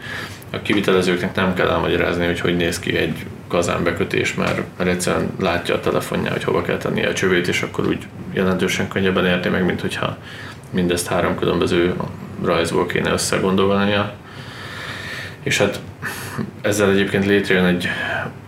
[0.50, 5.74] A kivitelezőknek nem kell elmagyarázni, hogy hogy néz ki egy kazánbekötés, mert, mert egyszerűen látja
[5.74, 9.64] a telefonja, hogy hova kell tenni a csövét, és akkor úgy jelentősen könnyebben érti meg,
[9.64, 10.16] mint hogyha
[10.70, 11.94] mindezt három különböző
[12.44, 14.14] rajzból kéne összegondolnia.
[15.42, 15.80] És hát
[16.62, 17.88] ezzel egyébként létrejön egy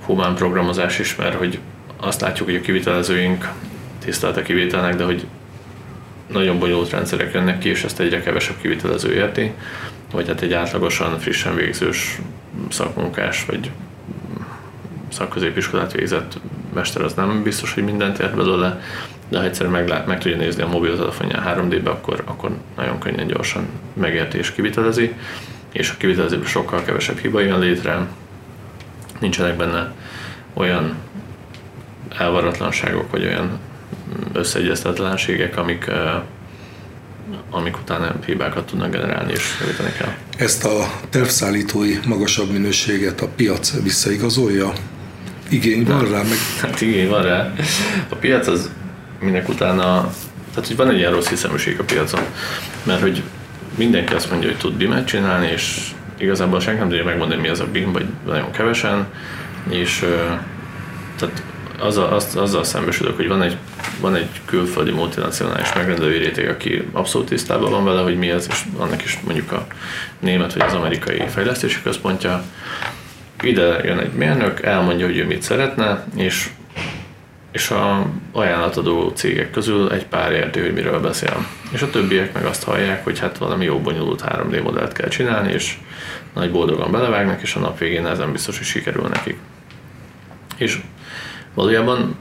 [0.05, 1.59] humán programozás is, mert hogy
[2.01, 3.49] azt látjuk, hogy a kivitelezőink
[4.07, 5.27] tisztelt a kivételnek, de hogy
[6.33, 9.53] nagyon bonyolult rendszerek jönnek ki, és ezt egyre kevesebb kivitelező érti,
[10.12, 12.19] vagy hát egy átlagosan frissen végzős
[12.71, 13.71] szakmunkás, vagy
[15.09, 16.38] szakközépiskolát végzett
[16.75, 18.81] mester az nem biztos, hogy mindent ért belőle,
[19.29, 23.66] de ha egyszerűen meg, meg tudja nézni a mobiltelefonján 3D-be, akkor, akkor nagyon könnyen gyorsan
[23.95, 25.14] megérti és kivitelezi,
[25.73, 28.07] és a kivitelezőben sokkal kevesebb hiba jön létre,
[29.21, 29.92] nincsenek benne
[30.55, 30.95] olyan
[32.19, 33.59] elvaratlanságok, vagy olyan
[34.33, 35.90] összeegyeztetlenségek, amik,
[37.51, 40.12] amik utána hibákat tudnak generálni és javítani kell.
[40.37, 44.73] Ezt a tervszállítói magasabb minőséget a piac visszaigazolja?
[45.49, 46.23] Igény van rá?
[46.23, 46.38] Meg...
[46.61, 47.53] Hát igény van rá.
[48.09, 48.71] A piac az
[49.21, 50.12] minek utána,
[50.51, 52.21] tehát hogy van egy ilyen rossz hiszeműség a piacon,
[52.83, 53.23] mert hogy
[53.77, 57.61] mindenki azt mondja, hogy tud BIM-et csinálni, és igazából senki nem tudja megmondani, mi az
[57.61, 59.07] a BIM, vagy nagyon kevesen,
[59.69, 60.05] és
[61.19, 61.42] tehát
[61.79, 63.57] azzal, az, azzal szembesülök, hogy van egy,
[64.01, 68.62] van egy külföldi multinacionális megrendelői réteg, aki abszolút tisztában van vele, hogy mi ez, és
[68.77, 69.67] annak is mondjuk a
[70.19, 72.43] német vagy az amerikai fejlesztési központja.
[73.43, 76.51] Ide jön egy mérnök, elmondja, hogy ő mit szeretne, és
[77.57, 81.47] és a ajánlatadó cégek közül egy pár érti, hogy miről beszél.
[81.71, 85.53] És a többiek meg azt hallják, hogy hát valami jó bonyolult 3D modellt kell csinálni,
[85.53, 85.79] és
[86.35, 89.39] nagy boldogan belevágnak, és a nap végén ezen biztos, hogy sikerül nekik.
[90.57, 90.81] És
[91.57, 92.16] valójában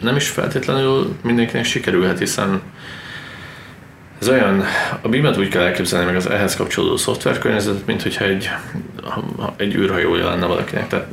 [0.00, 2.62] nem is feltétlenül mindenkinek sikerülhet, hiszen
[4.20, 4.64] ez olyan,
[5.00, 8.50] a BIM-et úgy kell elképzelni meg az ehhez kapcsolódó szoftverkörnyezetet, mint hogyha egy,
[9.56, 10.88] egy űrhajója lenne valakinek.
[10.88, 11.06] Tehát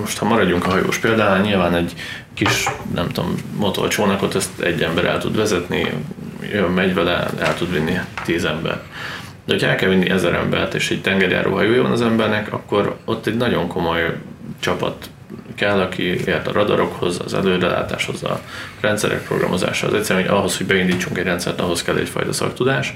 [0.00, 1.94] most ha maradjunk a hajós példánál, nyilván egy
[2.34, 5.92] kis, nem tudom, motorcsónakot ezt egy ember el tud vezetni,
[6.52, 8.82] jön, megy vele, el tud vinni tíz ember.
[9.44, 12.96] De hogyha el kell vinni ezer embert, és egy tengerjáró hajója van az embernek, akkor
[13.04, 14.16] ott egy nagyon komoly
[14.60, 15.10] csapat
[15.54, 18.40] kell, aki ért a radarokhoz, az előrelátáshoz, a
[18.80, 19.96] rendszerek programozásához.
[19.96, 22.94] Egyszerűen, hogy ahhoz, hogy beindítsunk egy rendszert, ahhoz kell egyfajta szaktudás.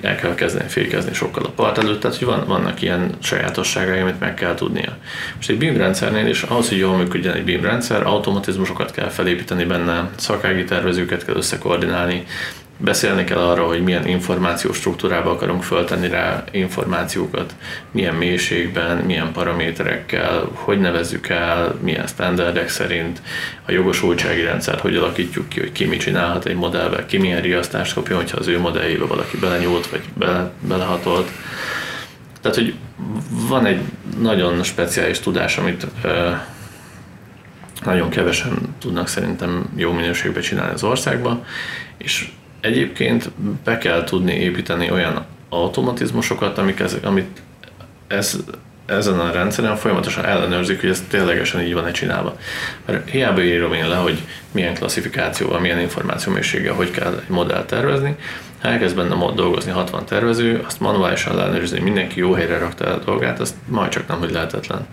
[0.00, 4.20] El kell kezdeni fékezni sokkal a part előtt, tehát hogy van, vannak ilyen sajátosságai, amit
[4.20, 4.96] meg kell tudnia.
[5.36, 9.64] Most egy BIM rendszernél is ahhoz, hogy jól működjön egy BIM rendszer, automatizmusokat kell felépíteni
[9.64, 12.26] benne, szakági tervezőket kell összekoordinálni,
[12.78, 17.54] Beszélni kell arra, hogy milyen információs struktúrába akarunk föltenni rá információkat,
[17.90, 23.22] milyen mélységben, milyen paraméterekkel, hogy nevezzük el, milyen standardek szerint,
[23.66, 27.94] a jogosultsági rendszert hogy alakítjuk ki, hogy ki mit csinálhat egy modellbe, ki milyen riasztást
[27.94, 31.30] kapjon, hogyha az ő modelljébe valaki belenyúlt vagy bele, belehatolt.
[32.40, 32.74] Tehát, hogy
[33.28, 33.80] van egy
[34.20, 35.86] nagyon speciális tudás, amit
[37.84, 41.44] nagyon kevesen tudnak szerintem jó minőségben csinálni az országban,
[41.98, 42.28] és
[42.66, 43.30] Egyébként
[43.64, 47.42] be kell tudni építeni olyan automatizmusokat, amik ez, amit
[48.06, 48.36] ez,
[48.86, 52.36] ezen a rendszeren folyamatosan ellenőrzik, hogy ez ténylegesen így van-e csinálva.
[52.84, 58.16] Mert hiába írom én le, hogy milyen klasszifikációval, milyen információmélységgel, hogy kell egy modellt tervezni,
[58.62, 63.04] ha elkezd benne dolgozni 60 tervező, azt manuálisan ellenőrizni, mindenki jó helyre rakta el a
[63.04, 64.86] dolgát, azt majd csak nem, hogy lehetetlen.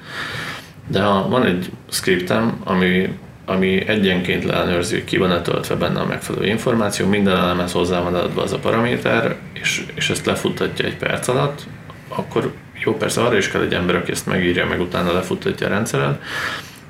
[0.87, 6.05] De ha van egy scriptem, ami ami egyenként leellenőrzi, hogy ki van-e töltve benne a
[6.05, 10.97] megfelelő információ, minden elemhez hozzá van adva az a paraméter, és, és ezt lefuttatja egy
[10.97, 11.61] perc alatt,
[12.07, 12.53] akkor
[12.83, 16.19] jó, persze arra is kell egy ember, aki ezt megírja, meg utána lefuttatja a rendszeren,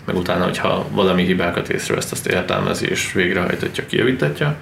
[0.05, 4.55] meg utána, hogyha valami hibákat észrevesz, azt értelmezi és végrehajtatja, kijavítatja.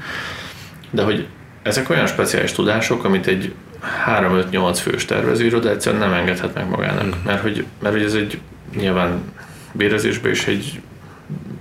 [0.89, 1.27] De hogy
[1.63, 3.54] ezek olyan speciális tudások, amit egy
[4.08, 7.25] 3-5-8 fős tervezőiroda egyszerűen nem engedhet meg magának, mm.
[7.25, 8.39] mert, hogy, mert hogy ez egy
[8.75, 9.34] nyilván
[9.71, 10.82] bérezésben is egy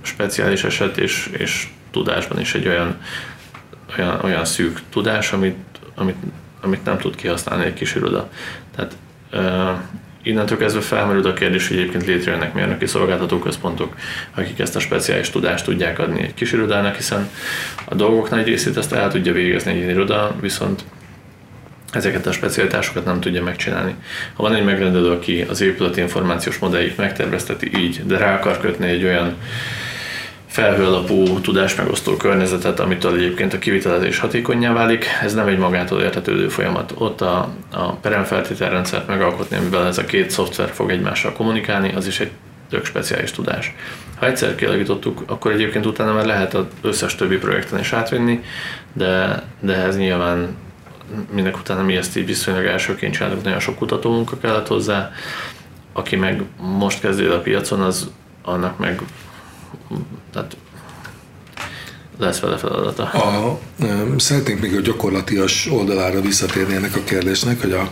[0.01, 2.97] speciális eset, és, és tudásban is egy olyan,
[3.97, 5.57] olyan, olyan szűk tudás, amit,
[5.95, 6.15] amit,
[6.61, 8.29] amit nem tud kihasználni egy kis iroda.
[8.75, 8.93] Tehát
[9.31, 9.79] uh,
[10.23, 13.95] innentől kezdve felmerül a kérdés, hogy egyébként létrejönnek mérnöki szolgáltatóközpontok,
[14.35, 17.29] akik ezt a speciális tudást tudják adni egy kis irodának, hiszen
[17.85, 20.83] a dolgok nagy részét ezt el tudja végezni egy iroda, viszont
[21.91, 23.95] ezeket a specialitásokat nem tudja megcsinálni.
[24.33, 28.87] Ha van egy megrendelő, aki az épület információs modelljét megtervezteti így, de rá akar kötni
[28.87, 29.35] egy olyan
[30.51, 35.05] felhő alapú tudásmegosztó környezetet, amitől egyébként a kivitelezés hatékonyá válik.
[35.21, 36.93] Ez nem egy magától értetődő folyamat.
[36.97, 42.19] Ott a, a peremfeltételrendszert megalkotni, amivel ez a két szoftver fog egymással kommunikálni, az is
[42.19, 42.31] egy
[42.69, 43.75] tök speciális tudás.
[44.19, 48.43] Ha egyszer kialakítottuk, akkor egyébként utána már lehet az összes többi projekten is átvinni,
[48.93, 50.55] de, de ez nyilván
[51.29, 55.11] minek utána mi ezt így viszonylag elsőként csinálunk, nagyon sok kutatómunka kellett hozzá,
[55.93, 58.11] aki meg most kezdő a piacon, az
[58.43, 59.01] annak meg
[60.33, 60.57] tehát
[62.21, 63.03] lesz vele feladata.
[63.03, 63.59] A,
[64.17, 67.91] szeretnénk még a gyakorlatias oldalára visszatérni ennek a kérdésnek, hogy a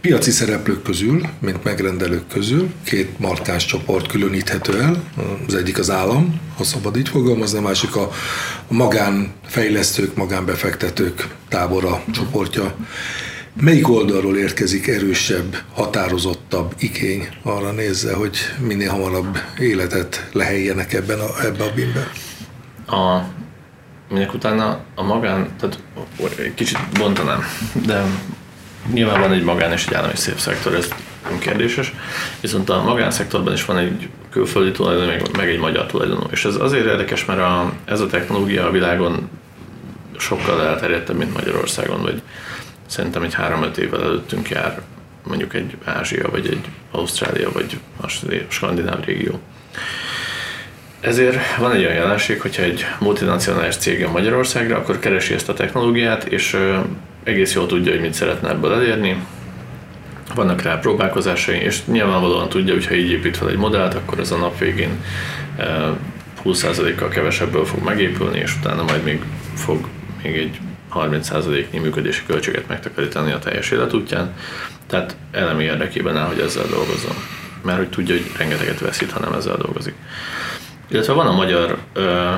[0.00, 5.02] piaci szereplők közül, mint megrendelők közül két markáns csoport különíthető el.
[5.46, 8.10] Az egyik az állam, ha szabad így fogalmazni, a másik a
[8.68, 12.74] magánfejlesztők, magánbefektetők tábora, csoportja.
[13.60, 21.44] Melyik oldalról érkezik erősebb, határozottabb igény arra nézve, hogy minél hamarabb életet leheljenek ebben a,
[21.44, 22.10] ebbe a bimbe?
[22.86, 23.22] A,
[24.10, 25.78] minek utána a magán, tehát
[26.54, 27.44] kicsit bontanám,
[27.86, 28.02] de
[28.92, 30.88] nyilván van egy magán és egy állami szép szektor, ez
[31.38, 31.92] kérdéses,
[32.40, 36.26] viszont a magánszektorban is van egy külföldi tulajdon, meg, meg egy magyar tulajdonú.
[36.30, 39.28] És ez azért érdekes, mert a, ez a technológia a világon
[40.18, 42.22] sokkal elterjedtebb, mint Magyarországon, vagy
[42.92, 44.80] szerintem egy 3-5 évvel előttünk jár
[45.26, 48.06] mondjuk egy Ázsia, vagy egy Ausztrália, vagy a
[48.48, 49.40] skandináv régió.
[51.00, 56.24] Ezért van egy olyan jelenség, hogyha egy multinacionális cég Magyarországra, akkor keresi ezt a technológiát,
[56.24, 56.56] és
[57.24, 59.24] egész jól tudja, hogy mit szeretne ebből elérni.
[60.34, 64.30] Vannak rá próbálkozásai, és nyilvánvalóan tudja, hogy ha így épít fel egy modellt, akkor ez
[64.30, 65.04] a nap végén
[66.44, 69.22] 20%-kal kevesebből fog megépülni, és utána majd még
[69.54, 69.88] fog
[70.22, 70.60] még egy
[70.94, 74.34] 30%-nyi működési költséget megtakarítani a teljes életútján,
[74.86, 77.14] tehát elemi érdekében áll, hogy ezzel dolgozzon.
[77.62, 79.94] Mert hogy tudja, hogy rengeteget veszít, ha nem ezzel dolgozik.
[80.88, 82.30] Illetve van a magyar ö,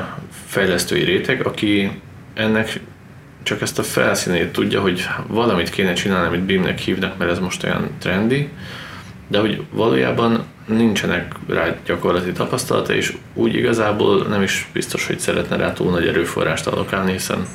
[0.46, 2.00] fejlesztői réteg, aki
[2.34, 2.80] ennek
[3.42, 7.64] csak ezt a felszínét tudja, hogy valamit kéne csinálni, amit BIM-nek hívnak, mert ez most
[7.64, 8.48] olyan trendi,
[9.28, 15.56] de hogy valójában nincsenek rá gyakorlati tapasztalata, és úgy igazából nem is biztos, hogy szeretne
[15.56, 17.46] rá túl nagy erőforrást alokálni, hiszen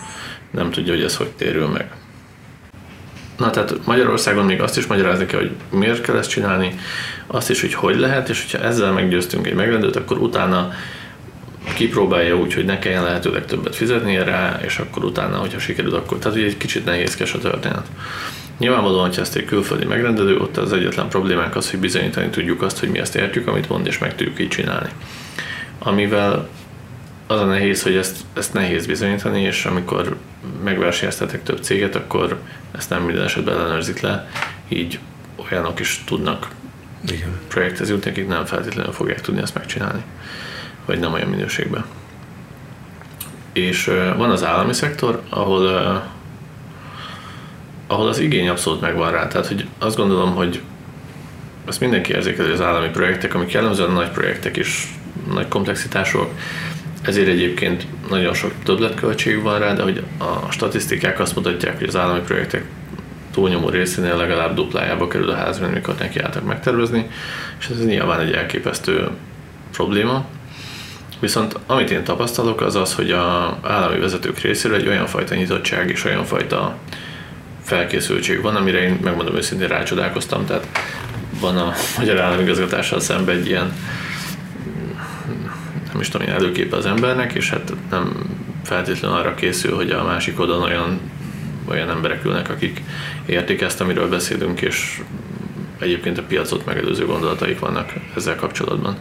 [0.52, 1.92] nem tudja, hogy ez hogy térül meg.
[3.38, 6.76] Na tehát Magyarországon még azt is magyarázni kell, hogy miért kell ezt csinálni,
[7.28, 10.72] azt is, hogy hogy lehet, és hogyha ezzel meggyőztünk egy megrendőt, akkor utána
[11.74, 16.18] kipróbálja úgy, hogy ne kelljen lehetőleg többet fizetni rá, és akkor utána, hogyha sikerül, akkor
[16.18, 17.86] tehát egy kicsit nehézkes a történet.
[18.58, 22.80] Nyilvánvalóan, hogyha ezt egy külföldi megrendelő, ott az egyetlen problémánk az, hogy bizonyítani tudjuk azt,
[22.80, 24.90] hogy mi ezt értjük, amit mond, és meg tudjuk így csinálni.
[25.80, 26.50] Amivel
[27.28, 30.16] az a nehéz, hogy ezt, ezt nehéz bizonyítani, és amikor
[30.64, 32.40] megversenyeztetek több céget, akkor
[32.72, 34.30] ezt nem minden esetben ellenőrzik le,
[34.68, 35.00] így
[35.52, 36.48] olyanok is tudnak
[37.08, 37.40] Igen.
[37.48, 40.04] projekthez jutni, akik nem feltétlenül fogják tudni ezt megcsinálni,
[40.86, 41.86] vagy nem olyan minőségben.
[43.54, 43.86] És
[44.18, 45.68] van az állami szektor, ahol
[47.90, 49.28] ahol az igény abszolút megvan rá.
[49.28, 50.62] Tehát, hogy azt gondolom, hogy
[51.66, 54.88] azt mindenki érzékeli, az állami projektek, amik jellemzően nagy projektek és
[55.34, 56.32] nagy komplexitások,
[57.02, 61.96] ezért egyébként nagyon sok többletköltség van rá, de hogy a statisztikák azt mutatják, hogy az
[61.96, 62.64] állami projektek
[63.32, 67.08] túlnyomó részénél legalább duplájába kerül a ház, mint mikor nekiálltak megtervezni,
[67.60, 69.10] és ez nyilván egy elképesztő
[69.72, 70.26] probléma.
[71.20, 75.90] Viszont amit én tapasztalok, az az, hogy a állami vezetők részéről egy olyan fajta nyitottság
[75.90, 76.76] és olyan fajta
[77.64, 80.68] felkészültség van, amire én megmondom őszintén rácsodálkoztam, tehát
[81.40, 83.74] van a magyar államigazgatással szemben egy ilyen
[86.00, 88.30] is tudom, én előképe az embernek, és hát nem
[88.64, 91.00] feltétlenül arra készül, hogy a másik oldalon olyan,
[91.68, 92.82] olyan emberek ülnek, akik
[93.26, 95.02] értik ezt, amiről beszélünk, és
[95.80, 98.98] egyébként a piacot megelőző gondolataik vannak ezzel kapcsolatban.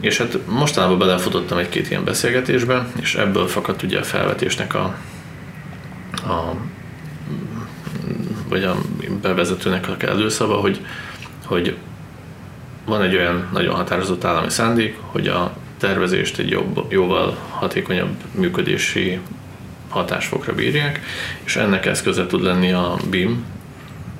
[0.00, 4.96] és hát mostanában belefutottam egy-két ilyen beszélgetésbe, és ebből fakadt ugye a felvetésnek a,
[6.12, 6.54] a
[8.48, 8.76] vagy a
[9.22, 10.80] bevezetőnek a előszava, hogy,
[11.44, 11.76] hogy
[12.88, 19.18] van egy olyan nagyon határozott állami szándék, hogy a tervezést egy jobb, jóval hatékonyabb működési
[19.88, 21.00] hatásfokra bírják,
[21.44, 23.44] és ennek eszköze tud lenni a BIM,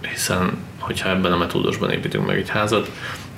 [0.00, 2.90] hiszen hogyha ebben a metódusban építünk meg egy házat,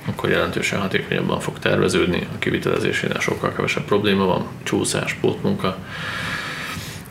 [0.05, 5.77] akkor jelentősen hatékonyabban fog terveződni, a kivitelezésénél sokkal kevesebb probléma van, csúszás, pótmunka,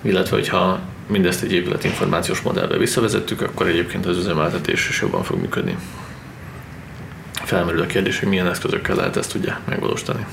[0.02, 5.40] illetve hogyha mindezt egy épület információs modellbe visszavezettük, akkor egyébként az üzemeltetés is jobban fog
[5.40, 5.76] működni.
[7.50, 10.26] Felmerül a kérdés, hogy milyen eszközökkel lehet ezt ugye megvalósítani.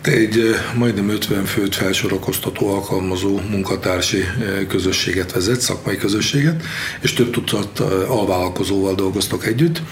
[0.00, 4.24] Te egy majdnem 50 főt felsorakoztató alkalmazó munkatársi
[4.68, 6.62] közösséget vezet, szakmai közösséget,
[7.00, 7.78] és több tucat
[8.08, 9.82] alvállalkozóval dolgoztok együtt.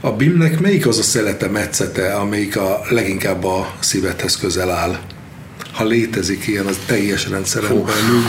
[0.00, 4.98] A BIM-nek melyik az a szelete, metszete, amelyik a leginkább a szívedhez közel áll?
[5.76, 7.84] Ha létezik ilyen, az teljes rendszeren Fú.
[7.84, 8.22] belül,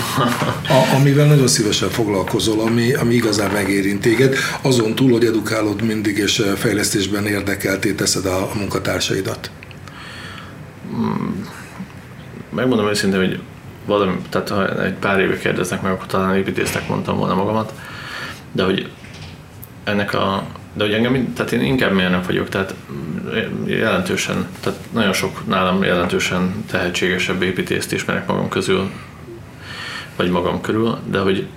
[0.67, 6.17] a, amivel nagyon szívesen foglalkozol, ami, ami igazán megérint téged, azon túl, hogy edukálod mindig
[6.17, 9.51] és fejlesztésben érdekelté teszed a, a munkatársaidat.
[12.49, 13.39] Megmondom őszintén, hogy
[13.85, 17.73] valami, tehát ha egy pár éve kérdeznek meg, akkor talán építésznek mondtam volna magamat,
[18.51, 18.89] de hogy
[19.83, 20.47] ennek a
[20.77, 22.73] de hogy engem, tehát én inkább mérnök vagyok, tehát
[23.65, 28.89] jelentősen, tehát nagyon sok nálam jelentősen tehetségesebb építészt ismerek magam közül,
[30.15, 31.47] vagy magam körül, de hogy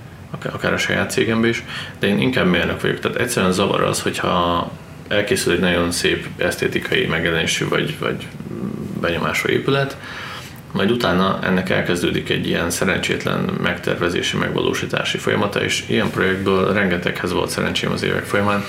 [0.52, 1.64] akár a saját cégemben is,
[1.98, 2.98] de én inkább mérnök vagyok.
[2.98, 4.70] Tehát egyszerűen zavar az, hogyha
[5.08, 8.26] elkészül egy nagyon szép esztétikai megjelenésű vagy, vagy
[9.00, 9.96] benyomású épület,
[10.72, 17.50] majd utána ennek elkezdődik egy ilyen szerencsétlen megtervezési, megvalósítási folyamata, és ilyen projektből rengeteghez volt
[17.50, 18.64] szerencsém az évek folyamán.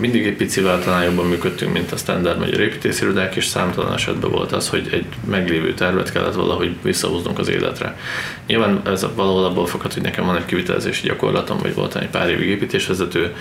[0.00, 4.52] Mindig egy picivel talán jobban működtünk, mint a standard magyar építészirodák, és számtalan esetben volt
[4.52, 7.98] az, hogy egy meglévő tervet kellett valahogy visszahúznunk az életre.
[8.46, 12.28] Nyilván ez valahol abból fakad, hogy nekem van egy kivitelezési gyakorlatom, vagy voltam egy pár
[12.28, 13.34] évig építésvezető,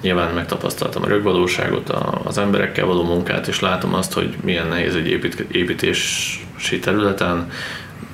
[0.00, 1.90] Nyilván megtapasztaltam a rögvalóságot,
[2.24, 5.08] az emberekkel való munkát, és látom azt, hogy milyen nehéz egy
[5.50, 7.50] építési területen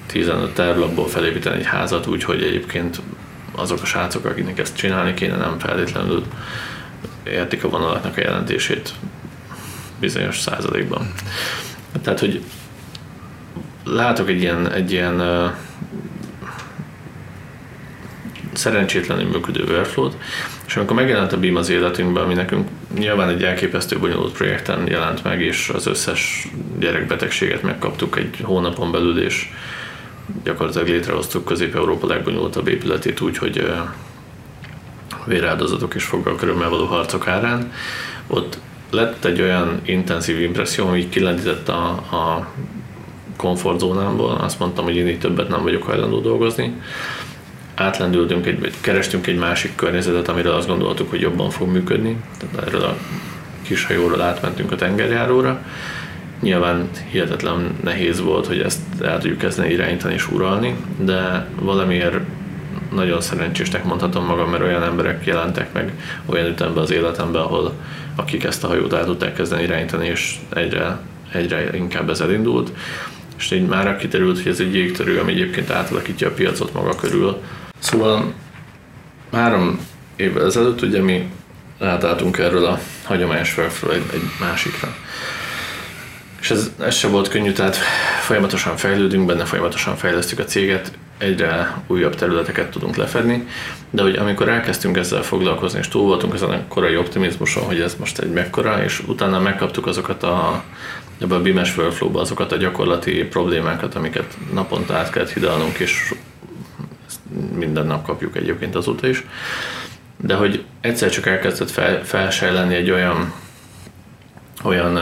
[0.07, 3.01] 15 tervlapból felépíteni egy házat úgy, hogy egyébként
[3.55, 6.25] azok a srácok, akiknek ezt csinálni kéne, nem feltétlenül
[7.23, 8.93] értik a vonalaknak a jelentését
[10.01, 11.13] bizonyos százalékban.
[12.03, 12.43] Tehát, hogy
[13.85, 15.23] látok egy ilyen, egy ilyen
[18.53, 20.11] szerencsétlenül működő workflow
[20.67, 25.25] és amikor megjelent a BIM az életünkben, ami nekünk nyilván egy elképesztő bonyolult projekten jelent
[25.25, 26.49] meg, és az összes
[26.79, 29.49] gyerekbetegséget megkaptuk egy hónapon belül, és
[30.45, 33.71] gyakorlatilag létrehoztuk Közép-Európa legbonyolultabb épületét úgy, hogy
[35.25, 37.73] véráldozatok és fogalkörömmel való harcok árán.
[38.27, 38.59] Ott
[38.91, 42.53] lett egy olyan intenzív impresszió, ami kilendített a, a
[43.37, 44.37] komfortzónámból.
[44.37, 46.75] Azt mondtam, hogy én így többet nem vagyok hajlandó dolgozni
[47.75, 52.17] átlendültünk, egy, kerestünk egy másik környezetet, amiről azt gondoltuk, hogy jobban fog működni.
[52.39, 52.97] Tehát erről a
[53.63, 55.63] kis hajóról átmentünk a tengerjáróra.
[56.41, 62.19] Nyilván hihetetlen nehéz volt, hogy ezt el tudjuk kezdeni irányítani és uralni, de valamiért
[62.95, 65.93] nagyon szerencsésnek mondhatom magam, mert olyan emberek jelentek meg
[66.27, 67.73] olyan ütemben az életemben, ahol
[68.17, 70.99] akik ezt a hajót el tudták kezdeni irányítani, és egyre,
[71.33, 72.73] egyre inkább ez elindult.
[73.39, 77.41] És így már kiterült, hogy ez egy jégtörő, ami egyébként átalakítja a piacot maga körül,
[77.83, 78.33] Szóval
[79.33, 81.31] három évvel ezelőtt ugye mi
[81.81, 84.95] átálltunk erről a hagyományos egy, egy másikra.
[86.41, 87.77] És ez, ez se volt könnyű, tehát
[88.21, 93.47] folyamatosan fejlődünk benne, folyamatosan fejlesztjük a céget, egyre újabb területeket tudunk lefedni,
[93.91, 97.97] de hogy amikor elkezdtünk ezzel foglalkozni, és túl voltunk ezen a korai optimizmuson, hogy ez
[97.99, 100.63] most egy mekkora, és utána megkaptuk azokat a
[101.19, 106.15] ebbe a BIMES workflow azokat a gyakorlati problémákat, amiket naponta át kellett hidalnunk, és
[107.55, 109.25] minden nap kapjuk egyébként azóta is,
[110.17, 113.33] de hogy egyszer csak elkezdett fel, felsejleni egy olyan,
[114.63, 114.99] olyan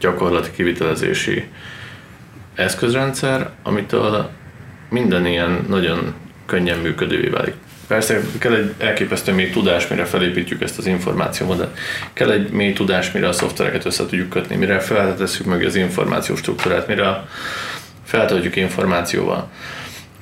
[0.00, 1.48] gyakorlati kivitelezési
[2.54, 4.30] eszközrendszer, amitől
[4.88, 6.14] minden ilyen nagyon
[6.46, 7.54] könnyen működővé válik.
[7.86, 11.68] Persze kell egy elképesztő mély tudás, mire felépítjük ezt az információt, de
[12.12, 16.38] kell egy mély tudás, mire a szoftvereket össze tudjuk kötni, mire feltesszük meg az információs
[16.38, 17.24] struktúrát, mire
[18.04, 19.50] feltöltjük információval.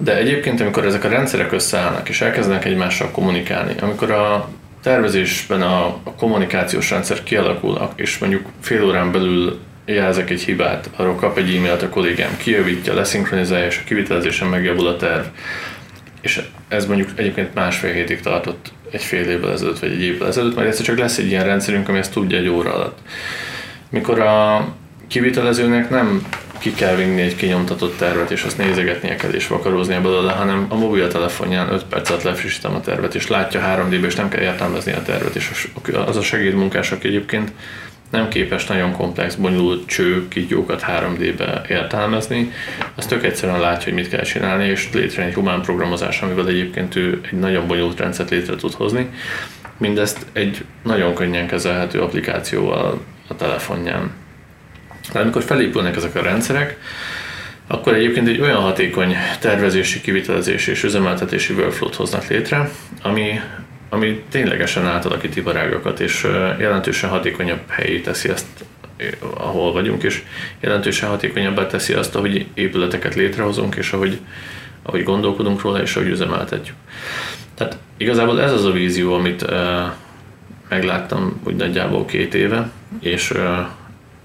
[0.03, 4.49] De egyébként, amikor ezek a rendszerek összeállnak és elkezdenek egymással kommunikálni, amikor a
[4.83, 11.15] tervezésben a, a kommunikációs rendszer kialakul, és mondjuk fél órán belül jelzek egy hibát, arról
[11.15, 15.25] kap egy e-mailt a kollégám, kijavítja, leszinkronizálja, és a kivitelezésen megjavul a terv.
[16.21, 20.55] És ez mondjuk egyébként másfél hétig tartott egy fél évvel ezelőtt, vagy egy évvel ezelőtt,
[20.55, 22.99] mert egyszer csak lesz egy ilyen rendszerünk, ami ezt tudja egy óra alatt.
[23.91, 24.67] mikor a
[25.11, 26.27] kivitelezőnek nem
[26.59, 30.75] ki kell vinni egy kinyomtatott tervet, és azt nézegetnie kell, és vakaróznia belőle, hanem a
[30.75, 35.03] mobiltelefonján 5 perc alatt lefrissítem a tervet, és látja 3D-be, és nem kell értelmezni a
[35.03, 35.69] tervet, és
[36.07, 37.53] az a segédmunkás, aki egyébként
[38.11, 42.53] nem képes nagyon komplex, bonyolult cső kígyókat 3D-be értelmezni,
[42.95, 46.97] az tök egyszerűen látja, hogy mit kell csinálni, és létrejön egy humán programozás, amivel egyébként
[46.97, 49.11] ő egy nagyon bonyolult rendszert létre tud hozni.
[49.77, 54.11] Mindezt egy nagyon könnyen kezelhető applikációval a telefonján.
[55.13, 56.79] De amikor felépülnek ezek a rendszerek,
[57.67, 62.71] akkor egyébként egy olyan hatékony tervezési, kivitelezési és üzemeltetési workflow-t hoznak létre,
[63.03, 63.41] ami
[63.91, 66.27] ami ténylegesen átalakít iparágakat, és
[66.59, 68.47] jelentősen hatékonyabb helyé teszi ezt,
[69.35, 70.23] ahol vagyunk, és
[70.61, 74.19] jelentősen hatékonyabbá teszi azt, ahogy épületeket létrehozunk, és ahogy,
[74.83, 76.77] ahogy gondolkodunk róla, és ahogy üzemeltetjük.
[77.55, 79.45] Tehát igazából ez az a vízió, amit
[80.69, 83.33] megláttam úgy nagyjából két éve, és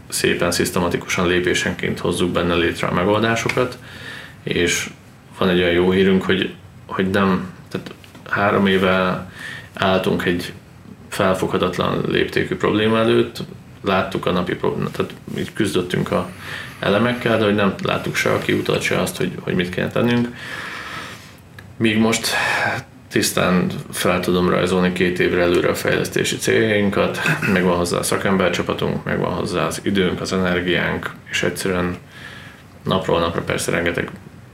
[0.08, 3.78] szépen, szisztematikusan lépésenként hozzuk benne létre a megoldásokat,
[4.44, 4.90] és
[5.38, 6.54] van egy olyan jó hírünk, hogy,
[6.86, 7.94] hogy nem, tehát
[8.30, 9.30] három éve
[9.74, 10.54] álltunk egy
[11.10, 13.44] felfoghatatlan léptékű probléma előtt,
[13.82, 16.30] láttuk a napi problémát, tehát így küzdöttünk a
[16.80, 20.36] elemekkel, de hogy nem láttuk se a kiutat, se azt, hogy, hogy mit kéne tennünk.
[21.78, 22.28] Míg most
[23.10, 27.20] tisztán fel tudom rajzolni két évre előre a fejlesztési céljainkat,
[27.54, 31.98] megvan hozzá a szakembercsapatunk, megvan hozzá az időnk, az energiánk, és egyszerűen
[32.84, 34.10] napról napra persze rengeteg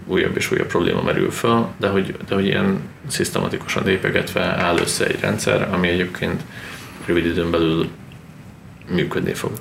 [0.06, 5.06] újabb és újabb probléma merül föl, de hogy, de hogy ilyen szisztematikusan lépegetve áll össze
[5.06, 6.42] egy rendszer, ami egyébként
[7.06, 7.90] rövid időn belül
[8.90, 9.52] működni fog.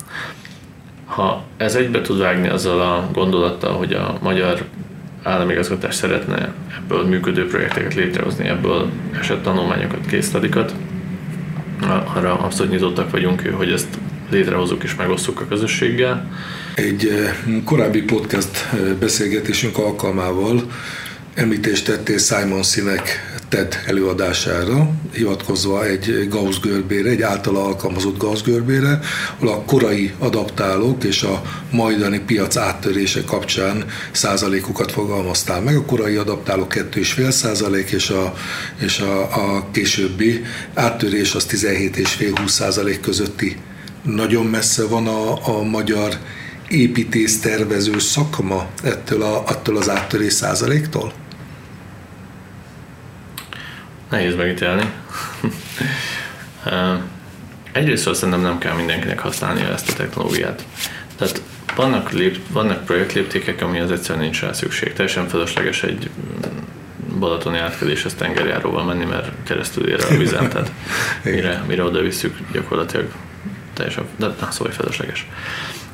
[1.05, 4.64] Ha ez egybe tud vágni azzal a gondolattal, hogy a magyar
[5.23, 8.91] államigazgatás szeretne ebből működő projekteket létrehozni, ebből
[9.21, 10.75] esett tanulmányokat, késztadikat,
[12.14, 13.99] arra abszolút nyitottak vagyunk, hogy ezt
[14.31, 16.31] létrehozunk és megosztjuk a közösséggel.
[16.75, 20.62] Egy eh, korábbi podcast eh, beszélgetésünk alkalmával
[21.35, 29.01] említést tettél Simon Sinek TED előadására, hivatkozva egy Gauss görbére, egy általa alkalmazott Gauss görbére,
[29.39, 35.77] ahol a korai adaptálók és a majdani piac áttörése kapcsán százalékokat fogalmaztál meg.
[35.77, 38.35] A korai adaptálók 2,5 százalék, és a,
[38.81, 40.45] és a, a későbbi
[40.75, 43.57] áttörés az 17,5-20 százalék közötti
[44.03, 46.19] nagyon messze van a, a magyar
[46.69, 51.20] építész-tervező szakma ettől, a, attól az áttörés százaléktól?
[54.11, 54.93] Nehéz megítélni.
[57.73, 60.65] Egyrészt szerintem nem kell mindenkinek használnia ezt a technológiát.
[61.17, 61.43] Tehát
[61.77, 64.93] vannak, lép, vannak projektléptékek, ami az egyszerűen nincs rá szükség.
[64.93, 66.11] Teljesen fölösleges egy
[67.19, 70.73] balatoni átkeléshez tengerjáróval menni, mert keresztül ér a vizen, tehát
[71.25, 73.07] mire, mire oda visszük, gyakorlatilag
[73.75, 75.29] teljesen, de na, szóval felesleges.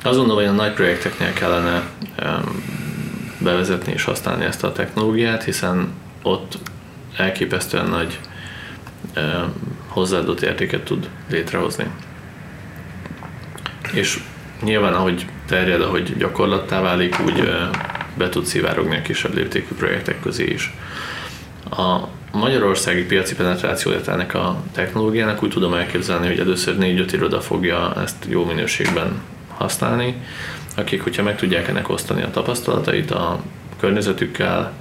[0.02, 1.82] Azt gondolom, hogy a nagy projekteknél kellene
[2.24, 2.64] um,
[3.38, 5.92] bevezetni és használni ezt a technológiát, hiszen
[6.22, 6.58] ott
[7.16, 8.20] elképesztően nagy
[9.86, 11.86] hozzáadott értéket tud létrehozni.
[13.92, 14.18] És
[14.62, 17.50] nyilván, ahogy terjed, ahogy gyakorlattá válik, úgy
[18.14, 20.74] be tud szivárogni a kisebb léptékű projektek közé is.
[21.70, 22.00] A
[22.32, 28.24] magyarországi piaci penetrációját ennek a technológiának úgy tudom elképzelni, hogy először 4-5 iroda fogja ezt
[28.28, 29.20] jó minőségben
[29.56, 30.14] használni,
[30.76, 33.40] akik, hogyha meg tudják ennek osztani a tapasztalatait a
[33.80, 34.72] környezetükkel,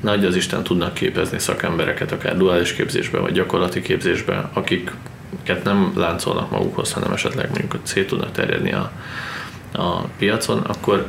[0.00, 6.50] nagy az Isten tudnak képezni szakembereket, akár duális képzésbe, vagy gyakorlati képzésbe, akiket nem láncolnak
[6.50, 8.90] magukhoz, hanem esetleg mondjuk szét tudnak terjedni a,
[9.72, 11.06] a piacon, akkor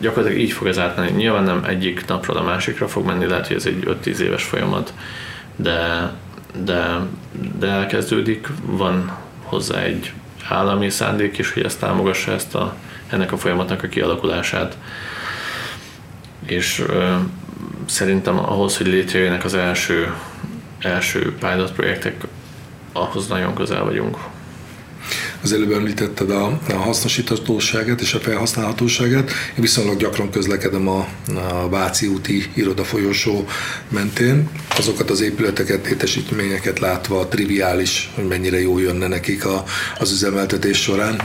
[0.00, 1.10] gyakorlatilag így fog ez átmenni.
[1.10, 4.92] Nyilván nem egyik napról a másikra fog menni, lehet, hogy ez egy 5-10 éves folyamat,
[5.56, 6.10] de,
[6.64, 6.98] de,
[7.58, 10.12] de elkezdődik, van hozzá egy
[10.48, 12.74] állami szándék is, hogy ezt támogassa ezt a,
[13.08, 14.76] ennek a folyamatnak a kialakulását.
[16.46, 16.84] És
[17.86, 20.14] szerintem ahhoz, hogy létrejöjjenek az első,
[20.80, 22.14] első pilot projektek,
[22.92, 24.16] ahhoz nagyon közel vagyunk.
[25.42, 29.30] Az előbb említetted a, a hasznosíthatóságát és a felhasználhatóságát.
[29.30, 33.46] Én viszonylag gyakran közlekedem a, a Váci úti irodafolyosó
[33.88, 34.48] mentén.
[34.78, 39.64] Azokat az épületeket, létesítményeket látva triviális, hogy mennyire jó jönne nekik a,
[39.98, 41.20] az üzemeltetés során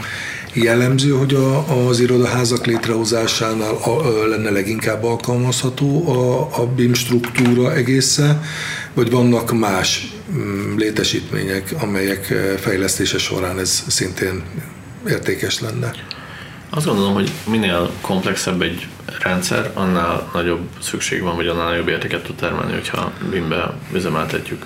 [0.54, 7.74] jellemző, hogy a, az irodaházak létrehozásánál a, a, lenne leginkább alkalmazható a, a BIM struktúra
[7.74, 8.43] egészen,
[8.93, 12.24] vagy vannak más mm, létesítmények, amelyek
[12.60, 14.43] fejlesztése során ez szintén
[15.08, 15.91] értékes lenne?
[16.70, 18.88] Azt gondolom, hogy minél komplexebb egy
[19.20, 24.66] rendszer, annál nagyobb szükség van, vagy annál nagyobb értéket tud termelni, hogyha BIM-be üzemeltetjük.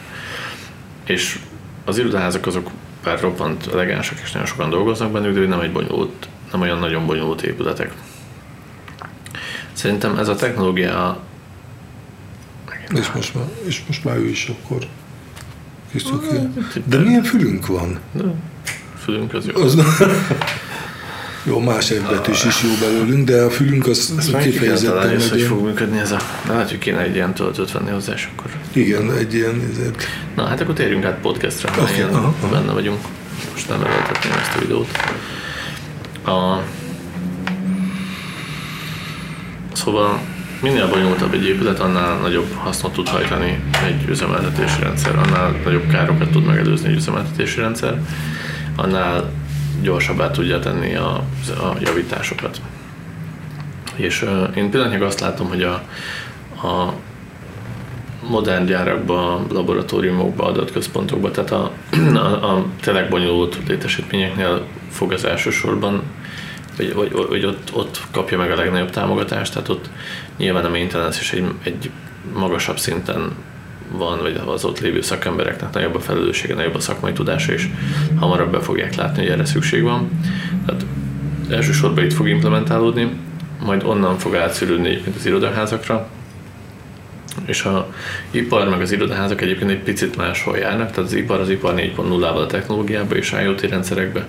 [1.06, 1.40] És
[1.86, 2.70] az irodaházak azok
[3.06, 7.06] bár roppant elegánsak és nagyon sokan dolgoznak bennük, de nem egy bonyolult nem olyan nagyon
[7.06, 7.94] bonyolult épületek.
[9.74, 11.20] Szerintem ez a technológia...
[12.94, 14.88] És most már, és most már ő is akkor
[16.86, 18.00] De milyen fülünk van?
[18.12, 18.24] De
[18.98, 19.62] fülünk az jó.
[19.62, 19.76] Az,
[21.46, 25.64] jó, más egybetűs is jó belőlünk, de a fülünk az Ezt kifejezetten egy hogy fog
[25.64, 26.18] működni ez a...
[26.46, 28.52] De lehet, hogy kéne egy ilyen töltőt venni hozzá, és akkor...
[28.74, 29.62] Igen, egy ilyen...
[29.72, 30.04] Ezért...
[30.36, 32.48] Na, hát akkor térjünk át podcastra, okay, ilyen aha, aha.
[32.52, 33.00] benne vagyunk.
[33.52, 34.88] Most nem előtetném ezt a videót.
[36.26, 36.62] A...
[39.74, 40.20] Szóval
[40.62, 46.30] minél bonyolultabb egy épület, annál nagyobb hasznot tud hajtani egy üzemeltetési rendszer, annál nagyobb károkat
[46.30, 48.02] tud megelőzni egy üzemeltetési rendszer,
[48.76, 49.32] annál
[49.82, 52.62] gyorsabbá tudja tenni a, a javításokat.
[53.96, 55.74] És uh, én pillanatnyilag azt látom, hogy a,
[56.68, 56.94] a
[58.30, 61.72] modern gyárakban, laboratóriumokban, adatközpontokban, tehát a,
[62.16, 66.02] a, a tényleg bonyolult létesítményeknél fog az elsősorban,
[66.78, 69.90] vagy, vagy, vagy ott, ott kapja meg a legnagyobb támogatást, tehát ott
[70.38, 71.90] nyilván a maintenance is egy, egy
[72.34, 73.32] magasabb szinten
[73.92, 77.70] van, vagy az ott lévő szakembereknek nagyobb a felelőssége, nagyobb a szakmai tudása, és
[78.20, 80.10] hamarabb be fogják látni, hogy erre szükség van.
[80.66, 80.86] Tehát
[81.50, 83.10] elsősorban itt fog implementálódni,
[83.66, 86.08] majd onnan fog átszűrődni egyébként az irodaházakra,
[87.46, 87.88] és a
[88.32, 92.42] ipar meg az irodaházak egyébként egy picit máshol járnak, tehát az ipar az ipar 4.0-ával
[92.42, 94.28] a technológiába és IoT rendszerekbe,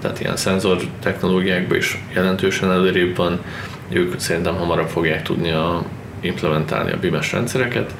[0.00, 3.40] tehát ilyen szenzor technológiákba is jelentősen előrébb van,
[3.88, 5.84] ők szerintem hamarabb fogják tudni a,
[6.20, 7.94] implementálni a BIM-es rendszereket,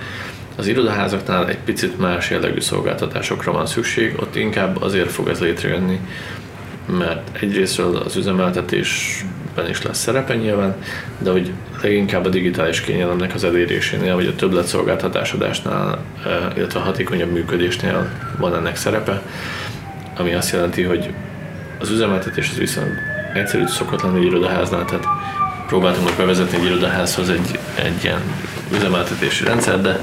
[0.58, 6.00] az irodaházaknál egy picit más jellegű szolgáltatásokra van szükség, ott inkább azért fog ez létrejönni,
[6.98, 10.76] mert egyrésztről az üzemeltetésben is lesz szerepe nyilván,
[11.18, 11.52] de hogy
[11.82, 18.10] leginkább a digitális kényelemnek az elérésénél, vagy a többlet szolgáltatásodásnál, eh, illetve a hatékonyabb működésnél
[18.38, 19.22] van ennek szerepe,
[20.16, 21.10] ami azt jelenti, hogy
[21.78, 22.92] az üzemeltetés az viszont
[23.34, 25.06] egyszerű szokott lenni egy irodaháznál, tehát
[25.66, 28.20] próbáltunk bevezetni egy irodaházhoz egy, egy ilyen
[28.74, 30.00] üzemeltetési rendszer, de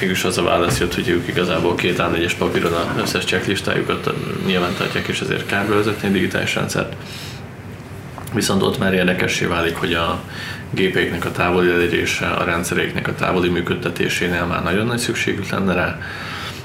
[0.00, 4.14] mégis az a válasz jött, hogy ők igazából két A4-es papíron az összes checklistájukat
[4.46, 6.96] nyilván tartják, és ezért kár bevezetni a digitális rendszert.
[8.34, 10.20] Viszont ott már érdekessé válik, hogy a
[10.70, 15.98] gépeiknek a távoli elérése, a rendszeréknek a távoli működtetésénél már nagyon nagy szükségük lenne rá,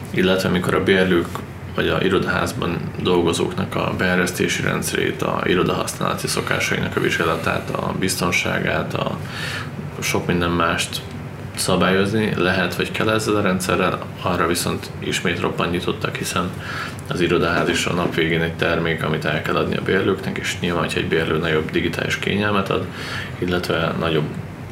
[0.10, 1.28] illetve amikor a bérlők
[1.76, 9.18] vagy a irodaházban dolgozóknak a beeresztési rendszerét, a irodahasználati szokásainak a vizsgálatát, a biztonságát, a
[10.00, 11.02] sok minden mást
[11.56, 16.50] szabályozni lehet, vagy kell ezzel a rendszerrel, arra viszont ismét roppan nyitottak, hiszen
[17.08, 20.60] az irodaház is a nap végén egy termék, amit el kell adni a bérlőknek, és
[20.60, 22.86] nyilván, hogyha egy bérlő nagyobb digitális kényelmet ad,
[23.40, 24.26] illetve nagyobb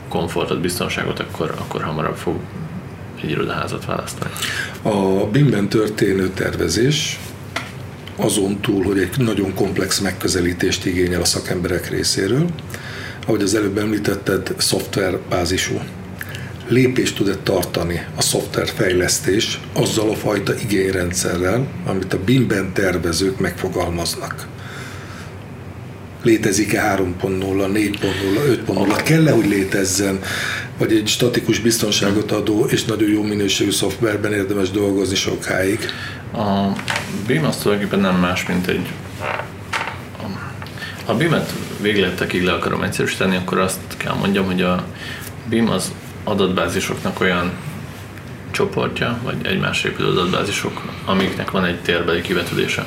[0.07, 2.35] komfortot, biztonságot, akkor, akkor hamarabb fog
[3.23, 4.31] egy irodaházat választani.
[4.81, 7.19] A BIM-ben történő tervezés
[8.15, 12.45] azon túl, hogy egy nagyon komplex megközelítést igényel a szakemberek részéről,
[13.25, 15.79] ahogy az előbb említetted, szoftverbázisú
[16.67, 24.47] lépést tud-e tartani a szoftverfejlesztés azzal a fajta igényrendszerrel, amit a BIM-ben tervezők megfogalmaznak?
[26.23, 28.07] Létezik-e 3.0, 4.0,
[28.67, 29.01] 5.0?
[29.03, 30.19] Kell-e, hogy létezzen?
[30.77, 35.79] Vagy egy statikus biztonságot adó és nagyon jó minőségű szoftverben érdemes dolgozni sokáig?
[36.33, 36.67] A
[37.27, 38.87] BIM az tulajdonképpen nem más, mint egy
[41.05, 44.85] a BIM-et végletekig le akarom egyszerűsíteni, akkor azt kell mondjam, hogy a
[45.49, 45.91] BIM az
[46.23, 47.51] adatbázisoknak olyan
[48.51, 52.85] csoportja, vagy egymásra épülő adatbázisok, amiknek van egy térbeli kivetülése.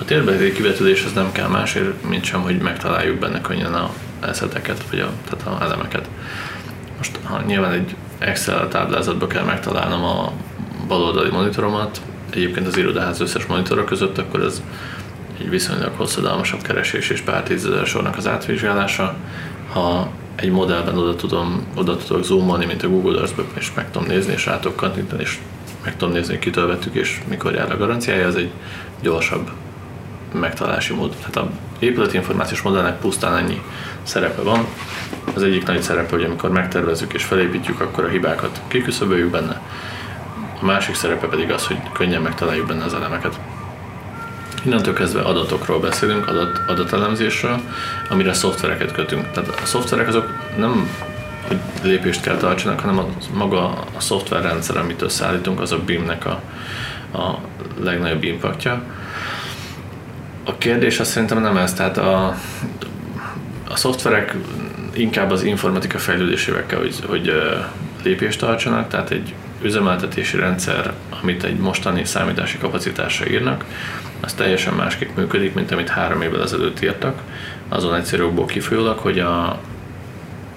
[0.00, 4.84] A térbeli kivetülés az nem kell másért, mint sem, hogy megtaláljuk benne könnyen a eszeteket,
[4.90, 6.08] vagy a, tehát a elemeket.
[6.96, 10.32] Most ha nyilván egy Excel táblázatba kell megtalálnom a
[10.86, 12.00] baloldali monitoromat,
[12.30, 14.62] egyébként az irodaház összes monitorok között, akkor ez
[15.38, 19.16] egy viszonylag hosszadalmasabb keresés és pár tízezer sornak az átvizsgálása.
[19.72, 20.10] Ha
[20.40, 24.32] egy modellben oda, tudom, oda tudok zoomolni, mint a Google Earth-be, és meg tudom nézni,
[24.32, 24.60] és rá
[25.18, 25.38] és
[25.84, 28.50] meg tudom nézni, hogy kitől vettük, és mikor jár a garanciája, az egy
[29.02, 29.50] gyorsabb
[30.32, 31.10] megtalálási mód.
[31.10, 33.62] Tehát a épületi információs modellnek pusztán ennyi
[34.02, 34.66] szerepe van.
[35.34, 39.60] Az egyik nagy szerepe, hogy amikor megtervezzük és felépítjük, akkor a hibákat kiküszöböljük benne.
[40.60, 43.40] A másik szerepe pedig az, hogy könnyen megtaláljuk benne az elemeket.
[44.62, 47.60] Innentől kezdve adatokról beszélünk, adat, adatelemzésről,
[48.08, 49.30] amire szoftvereket kötünk.
[49.30, 50.88] Tehát a szoftverek azok nem
[51.50, 56.40] hogy lépést kell tartsanak, hanem a, maga a szoftverrendszer, amit összeállítunk, az a BIM-nek a,
[57.18, 57.38] a
[57.82, 58.82] legnagyobb impaktja.
[60.44, 62.26] A kérdés az szerintem nem ez, tehát a,
[63.68, 64.34] a szoftverek
[64.92, 67.32] inkább az informatika fejlődésével kell, hogy, hogy
[68.02, 70.92] lépést tartsanak, tehát egy üzemeltetési rendszer,
[71.22, 73.64] amit egy mostani számítási kapacitásra írnak,
[74.20, 77.22] az teljesen másképp működik, mint amit három évvel ezelőtt írtak.
[77.68, 79.60] Azon egyszerűkból kifolyólag, hogy a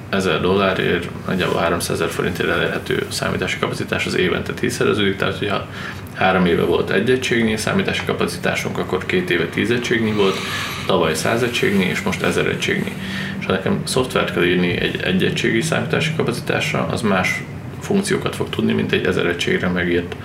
[0.09, 5.67] 1000 dollárért, nagyjából 300 ezer forintért elérhető számítási kapacitás az évente tízszereződik, tehát hogyha
[6.13, 10.37] három éve volt egy egységnyi számítási kapacitásunk, akkor két éve tíz egységnyi volt,
[10.85, 12.93] tavaly száz egységnyi, és most ezer egységnyi.
[13.39, 17.43] És ha nekem szoftvert kell írni egy egy egységi számítási kapacitásra, az más
[17.83, 20.15] funkciókat fog tudni, mint egy ezer egységre megírt,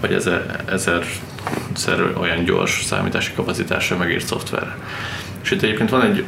[0.00, 1.04] vagy ezer, ezer
[2.16, 4.76] olyan gyors számítási kapacitásra megírt szoftver.
[5.42, 6.24] És itt egyébként van egy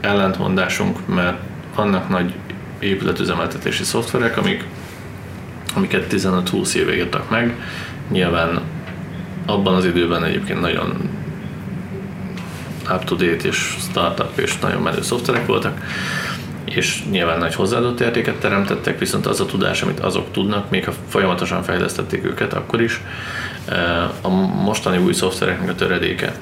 [0.00, 1.38] ellentmondásunk, mert
[1.74, 2.34] vannak nagy
[2.78, 4.64] épületüzemeltetési szoftverek, amik,
[5.74, 7.54] amiket 15-20 éve írtak meg.
[8.10, 8.60] Nyilván
[9.46, 11.08] abban az időben egyébként nagyon
[12.94, 15.80] up-to-date és startup és nagyon menő szoftverek voltak,
[16.74, 20.92] és nyilván nagy hozzáadott értéket teremtettek, viszont az a tudás, amit azok tudnak, még ha
[21.08, 23.00] folyamatosan fejlesztették őket, akkor is
[23.68, 24.28] eh, a
[24.62, 26.32] mostani új szoftvereknek a töredéke.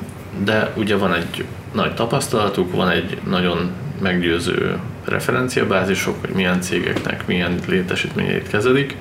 [0.44, 3.70] De ugye van egy nagy tapasztalatuk, van egy nagyon
[4.00, 8.96] meggyőző referenciabázisok, hogy milyen cégeknek milyen létesítményeit kezelik.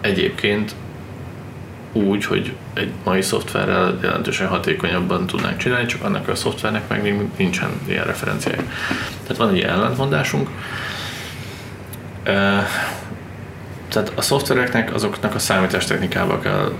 [0.00, 0.74] Egyébként
[1.92, 7.20] úgy, hogy egy mai szoftverrel jelentősen hatékonyabban tudnánk csinálni, csak annak a szoftvernek meg még
[7.36, 8.62] nincsen ilyen referenciája.
[9.22, 10.48] Tehát van egy ellentmondásunk.
[13.88, 16.72] Tehát a szoftvereknek azoknak a számítástechnikába kell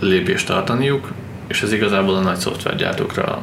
[0.00, 1.12] lépést tartaniuk,
[1.46, 3.42] és ez igazából a nagy szoftvergyártókra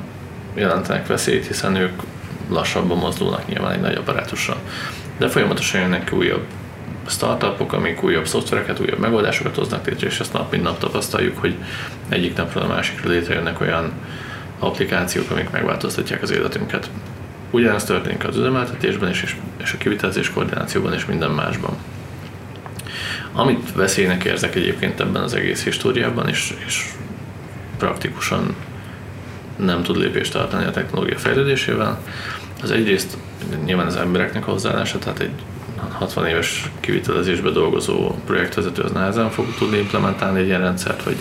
[0.54, 2.02] jelentenek veszélyt, hiszen ők
[2.50, 4.58] lassabban mozdulnak nyilván egy nagy apparátussal.
[5.18, 6.46] De folyamatosan jönnek újabb
[7.12, 11.56] startupok, amik újabb szoftvereket, újabb megoldásokat hoznak létre, és ezt nap mint nap tapasztaljuk, hogy
[12.10, 13.92] egyik napról a másikra létrejönnek olyan
[14.60, 16.90] applikációk, amik megváltoztatják az életünket.
[17.52, 21.78] Ugyanezt történik az üzemeltetésben is, és a kivitelezés koordinációban és minden másban.
[23.34, 26.86] Amit veszélynek érzek egyébként ebben az egész históriában, és, és
[27.78, 28.56] praktikusan
[29.56, 32.02] nem tud lépést tartani a technológia fejlődésével,
[32.62, 33.18] az egyrészt
[33.66, 35.32] nyilván az embereknek a hozzáállása, tehát egy
[35.90, 41.16] 60 éves kivitelezésbe dolgozó projektvezető az nehezen fog tudni implementálni egy ilyen rendszert, vagy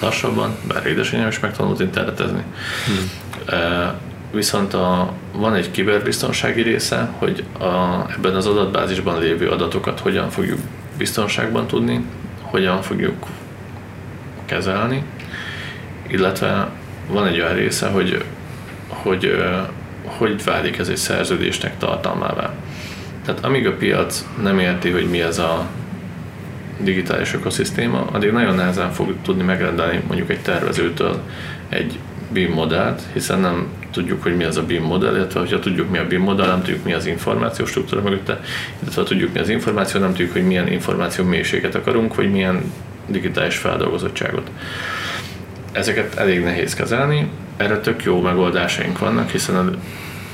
[0.00, 2.42] lassabban, bár édesanyám is megtanult internetezni.
[2.86, 3.10] Hmm.
[4.32, 7.64] Viszont a, van egy kiberbiztonsági része, hogy a,
[8.16, 10.58] ebben az adatbázisban lévő adatokat hogyan fogjuk
[10.98, 12.04] biztonságban tudni,
[12.40, 13.26] hogyan fogjuk
[14.44, 15.04] kezelni,
[16.08, 16.68] illetve
[17.08, 18.24] van egy olyan része, hogy
[18.92, 19.42] hogy,
[20.04, 22.54] hogy válik ez egy szerződésnek tartalmává.
[23.24, 25.66] Tehát amíg a piac nem érti, hogy mi ez a
[26.80, 31.20] digitális ökoszisztéma, addig nagyon nehezen fog tudni megrendelni mondjuk egy tervezőtől
[31.68, 31.98] egy
[32.32, 35.98] BIM modellt, hiszen nem tudjuk, hogy mi az a BIM modell, illetve ha tudjuk, mi
[35.98, 38.40] a BIM modell, nem tudjuk, mi az információ struktúra mögötte,
[38.82, 42.72] illetve ha tudjuk, mi az információ, nem tudjuk, hogy milyen információ mélységet akarunk, vagy milyen
[43.06, 44.50] digitális feldolgozottságot.
[45.72, 49.70] Ezeket elég nehéz kezelni, erre tök jó megoldásaink vannak, hiszen a,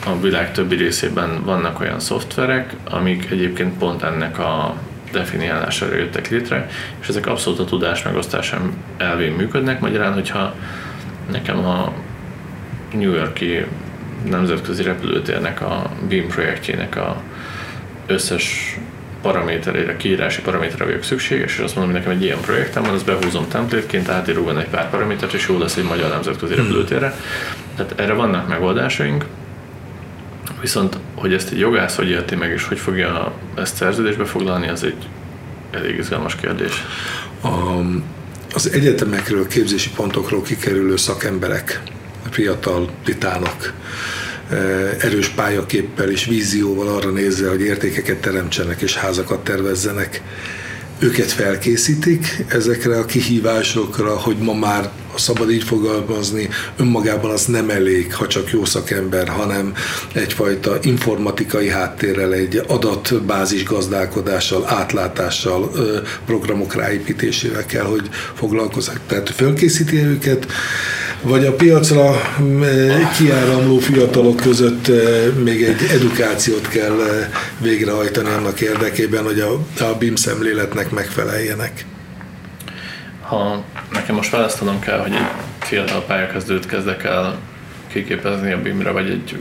[0.07, 4.75] a világ többi részében vannak olyan szoftverek, amik egyébként pont ennek a
[5.13, 6.69] definiálására jöttek létre,
[7.01, 9.81] és ezek abszolút a tudás megosztásán elvén működnek.
[9.81, 10.55] Magyarán, hogyha
[11.31, 11.93] nekem a
[12.93, 13.65] New Yorki
[14.31, 17.23] nemzetközi repülőtérnek a BIM projektjének a
[18.07, 18.77] összes
[19.23, 23.05] paraméterére, kiírási paraméterre vagyok szükséges, és azt mondom, hogy nekem egy ilyen projektem van, azt
[23.05, 26.63] behúzom templateként, átírom egy pár paramétert, és jó lesz egy magyar nemzetközi hmm.
[26.63, 27.15] repülőtérre.
[27.77, 29.25] Tehát erre vannak megoldásaink,
[30.61, 34.85] viszont hogy ezt egy jogász hogy érti meg, és hogy fogja ezt szerződésbe foglalni, az
[34.85, 35.09] egy
[35.71, 36.85] elég izgalmas kérdés.
[37.43, 37.49] A,
[38.55, 41.83] az egyetemekről, képzési pontokról kikerülő szakemberek,
[42.31, 43.73] fiatal titánok,
[44.99, 50.23] erős pályaképpel és vízióval arra nézve, hogy értékeket teremtsenek és házakat tervezzenek,
[50.99, 58.15] őket felkészítik ezekre a kihívásokra, hogy ma már, szabad így fogalmazni, önmagában az nem elég,
[58.15, 59.75] ha csak jó szakember, hanem
[60.13, 65.71] egyfajta informatikai háttérrel, egy adatbázis gazdálkodással, átlátással,
[66.27, 69.01] programok ráépítésével kell, hogy foglalkozzák.
[69.07, 70.47] Tehát fölkészíti őket,
[71.23, 72.11] vagy a piacra
[73.17, 74.91] kiáramló fiatalok között
[75.43, 76.97] még egy edukációt kell
[77.61, 81.85] végrehajtani annak érdekében, hogy a, a BIM szemléletnek megfeleljenek.
[83.23, 85.27] Ha nekem most választanom kell, hogy egy
[85.59, 87.39] fiatal pályakezdőt kezdek el
[87.93, 89.39] kiképezni a BIM-re, vagy egy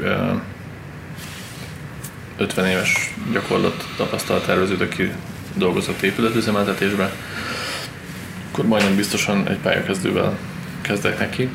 [2.38, 5.12] 50 éves gyakorlat tapasztalat tervezőt, aki
[5.54, 7.12] dolgozott épületüzemeltetésbe,
[8.52, 10.38] akkor majdnem biztosan egy pályakezdővel
[10.82, 11.50] kezdek neki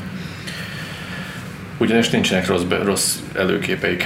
[1.82, 4.04] ugyanis nincsenek rossz, rossz előképeik.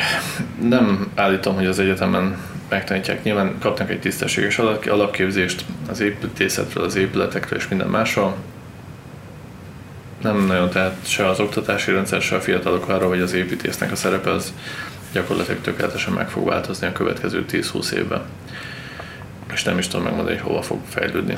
[0.62, 2.36] Nem állítom, hogy az egyetemen
[2.68, 3.22] megtanítják.
[3.22, 8.36] Nyilván kapnak egy tisztességes alapképzést az építészetről, az épületekről és minden másról.
[10.22, 13.96] Nem nagyon tehát se az oktatási rendszer, se a fiatalok arra, hogy az építésznek a
[13.96, 14.52] szerepe az
[15.12, 18.22] gyakorlatilag tökéletesen meg fog változni a következő 10-20 évben.
[19.52, 21.36] És nem is tudom megmondani, hogy hova fog fejlődni.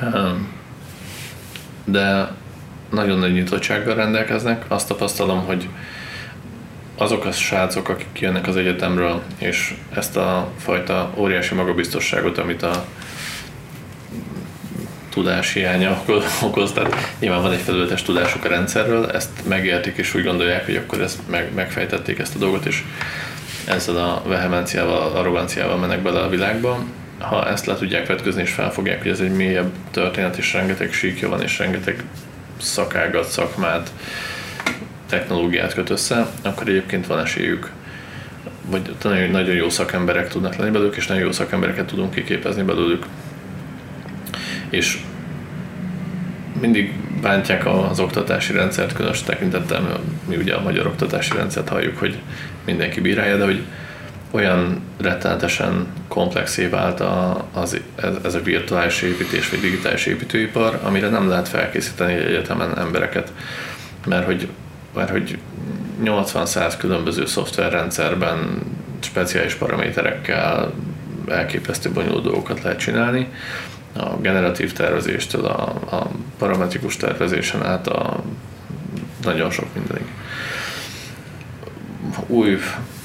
[0.00, 0.36] Ehm,
[1.84, 2.32] de
[2.94, 4.64] nagyon nagy nyitottsággal rendelkeznek.
[4.68, 5.68] Azt tapasztalom, hogy
[6.96, 12.84] azok a srácok, akik jönnek az egyetemről, és ezt a fajta óriási magabiztosságot, amit a
[15.14, 16.02] tudás hiánya
[16.42, 20.76] okoz, tehát nyilván van egy felületes tudásuk a rendszerről, ezt megértik és úgy gondolják, hogy
[20.76, 22.82] akkor ezt meg, megfejtették ezt a dolgot, és
[23.64, 26.84] ezzel a vehemenciával, arroganciával mennek bele a világba.
[27.18, 31.28] Ha ezt le tudják vetközni és felfogják, hogy ez egy mélyebb történet, és rengeteg síkja
[31.28, 32.02] van, és rengeteg
[32.60, 33.90] szakágat, szakmát,
[35.08, 37.70] technológiát köt össze, akkor egyébként van esélyük
[38.70, 43.06] vagy nagyon, nagyon jó szakemberek tudnak lenni belőlük, és nagyon jó szakembereket tudunk kiképezni belőlük.
[44.70, 44.98] És
[46.60, 52.18] mindig bántják az oktatási rendszert, különös tekintettel, mi ugye a magyar oktatási rendszert halljuk, hogy
[52.64, 53.62] mindenki bírálja, de hogy
[54.34, 57.80] olyan rettenetesen komplexé vált a, az,
[58.24, 63.32] ez, a virtuális építés vagy digitális építőipar, amire nem lehet felkészíteni egy egyetemen embereket,
[64.06, 64.48] mert hogy,
[64.94, 65.38] mert hogy
[66.04, 68.62] 80-100 különböző szoftverrendszerben
[69.00, 70.72] speciális paraméterekkel
[71.28, 73.28] elképesztő bonyolult dolgokat lehet csinálni,
[73.96, 75.62] a generatív tervezéstől a,
[75.96, 78.22] a parametrikus tervezésen át a
[79.24, 80.06] nagyon sok mindenig.
[82.26, 82.58] Új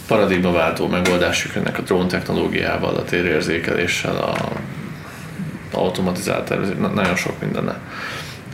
[0.10, 4.36] paradigmaváltó megoldások jönnek a drón technológiával, a térérzékeléssel, a
[5.72, 7.80] automatizált tervezés, nagyon sok mindenne.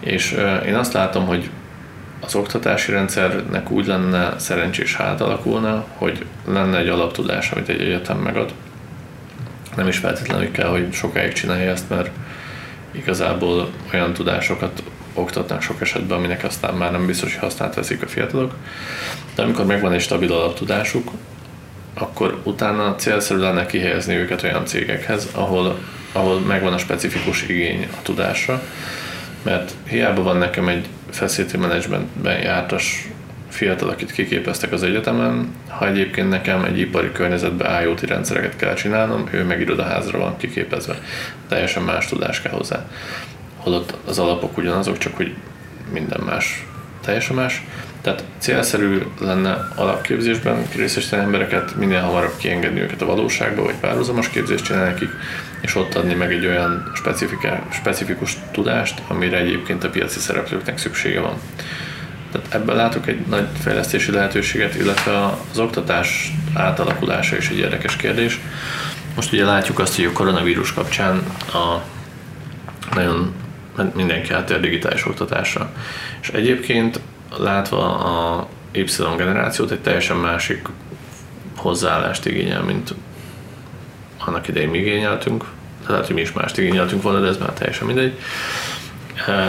[0.01, 1.49] És én azt látom, hogy
[2.19, 8.53] az oktatási rendszernek úgy lenne szerencsés átalakulna, hogy lenne egy alaptudás, amit egy egyetem megad.
[9.75, 12.09] Nem is feltétlenül kell, hogy sokáig csinálja ezt, mert
[12.91, 14.83] igazából olyan tudásokat
[15.13, 18.55] oktatnak sok esetben, aminek aztán már nem biztos, hogy hasznát veszik a fiatalok.
[19.35, 21.11] De amikor megvan egy stabil alaptudásuk,
[21.97, 25.79] akkor utána célszerű lenne kihelyezni őket olyan cégekhez, ahol,
[26.11, 28.61] ahol megvan a specifikus igény a tudásra,
[29.43, 33.07] mert hiába van nekem egy facility managementben jártas
[33.49, 39.27] fiatal, akit kiképeztek az egyetemen, ha egyébként nekem egy ipari környezetben IoT rendszereket kell csinálnom,
[39.31, 40.99] ő meg irodaházra van kiképezve.
[41.47, 42.85] Teljesen más tudás kell hozzá.
[43.57, 45.33] Holott az alapok ugyanazok, csak hogy
[45.91, 46.65] minden más
[47.01, 47.63] teljesen más.
[48.05, 54.63] Tehát célszerű lenne alapképzésben részesíteni embereket, minél hamarabb kiengedni őket a valóságba, vagy párhuzamos képzést
[54.63, 55.09] csinálni nekik,
[55.61, 56.91] és ott adni meg egy olyan
[57.71, 61.33] specifikus tudást, amire egyébként a piaci szereplőknek szüksége van.
[62.31, 68.39] Tehát ebben látok egy nagy fejlesztési lehetőséget, illetve az oktatás átalakulása is egy érdekes kérdés.
[69.15, 71.81] Most ugye látjuk azt, hogy a koronavírus kapcsán a
[72.93, 73.33] nagyon
[73.93, 75.71] mindenki átér digitális oktatásra.
[76.21, 76.99] És egyébként
[77.37, 78.85] látva a Y
[79.17, 80.67] generációt egy teljesen másik
[81.55, 82.93] hozzáállást igényel, mint
[84.25, 85.45] annak idején mi igényeltünk.
[85.87, 88.19] Tehát, hogy mi is mást igényeltünk volna, de ez már teljesen mindegy.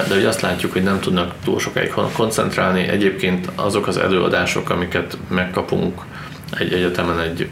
[0.08, 2.80] De hogy azt látjuk, hogy nem tudnak túl sokáig koncentrálni.
[2.88, 6.00] Egyébként azok az előadások, amiket megkapunk
[6.58, 7.48] egy egyetemen egy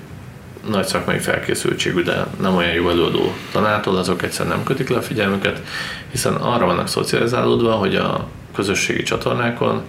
[0.68, 5.02] nagy szakmai felkészültségű, de nem olyan jó előadó tanától, azok egyszerűen nem kötik le a
[5.02, 5.62] figyelmüket,
[6.10, 9.82] hiszen arra vannak szocializálódva, hogy a közösségi csatornákon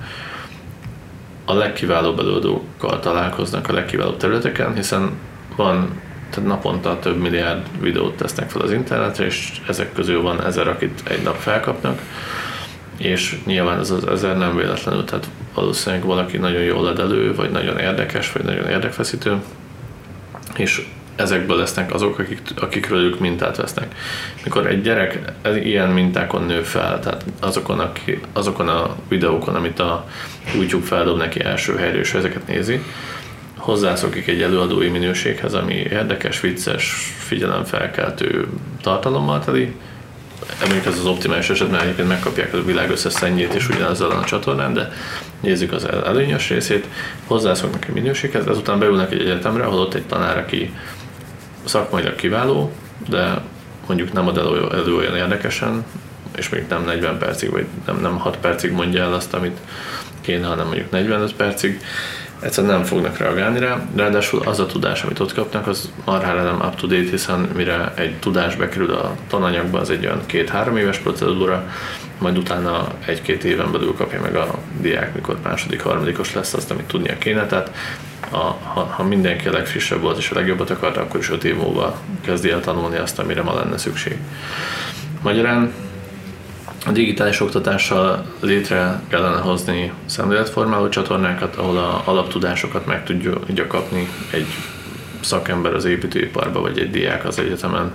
[1.45, 5.11] a legkiválóbb előadókkal találkoznak a legkiválóbb területeken, hiszen
[5.55, 10.67] van tehát naponta több milliárd videót tesznek fel az internetre, és ezek közül van ezer,
[10.67, 12.01] akit egy nap felkapnak,
[12.97, 17.51] és nyilván ez az ezer nem véletlenül, tehát valószínűleg valaki nagyon jól led elő, vagy
[17.51, 19.37] nagyon érdekes, vagy nagyon érdekfeszítő,
[20.55, 23.95] és ezekből lesznek azok, akik, akikről ők mintát vesznek.
[24.43, 25.19] Mikor egy gyerek
[25.63, 27.91] ilyen mintákon nő fel, tehát azokon a,
[28.33, 30.07] azokon a videókon, amit a
[30.55, 32.81] YouTube feldob neki első helyre, és ezeket nézi,
[33.65, 38.47] hozzászokik egy előadói minőséghez, ami érdekes, vicces, figyelemfelkeltő
[38.81, 39.75] tartalommal teli.
[40.59, 44.23] Mondjuk ez az optimális eset, mert egyébként megkapják a világ összes szennyét is ugyanazzal a
[44.23, 44.91] csatornán, de
[45.39, 46.87] nézzük az előnyös részét,
[47.27, 50.73] hozzászoknak a minőséghez, ezután beülnek egy egyetemre, ahol ott egy tanár, aki
[51.65, 52.71] szakmailag kiváló,
[53.09, 53.41] de
[53.87, 55.85] mondjuk nem ad elő, elő olyan érdekesen,
[56.35, 59.57] és még nem 40 percig, vagy nem, nem 6 percig mondja el azt, amit
[60.21, 61.81] kéne, hanem mondjuk 45 percig,
[62.39, 66.67] egyszerűen nem fognak reagálni rá, ráadásul az a tudás, amit ott kapnak, az marhára nem
[66.67, 70.97] up to date, hiszen mire egy tudás bekerül a tananyagba, az egy olyan két-három éves
[70.97, 71.69] procedúra,
[72.17, 76.85] majd utána egy-két éven belül kapja meg a diák, mikor második, harmadikos lesz azt, amit
[76.85, 77.71] tudnia kéne, tehát
[78.29, 81.55] a, ha, ha mindenki a legfrissebb volt és a legjobbat akarta, akkor is öt év
[81.55, 84.17] múlva kezdi el tanulni azt, amire ma lenne szükség.
[85.21, 85.73] Magyarán
[86.85, 94.47] a digitális oktatással létre kellene hozni szemléletformáló csatornákat, ahol a alaptudásokat meg tudja kapni egy
[95.21, 97.93] szakember az építőiparba, vagy egy diák az egyetemen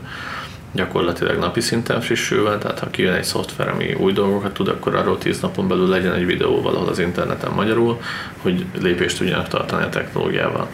[0.72, 5.18] gyakorlatilag napi szinten frissülve, tehát ha kijön egy szoftver, ami új dolgokat tud, akkor arról
[5.18, 8.00] tíz napon belül legyen egy videó valahol az interneten magyarul,
[8.38, 10.68] hogy lépést tudjanak tartani a technológiával.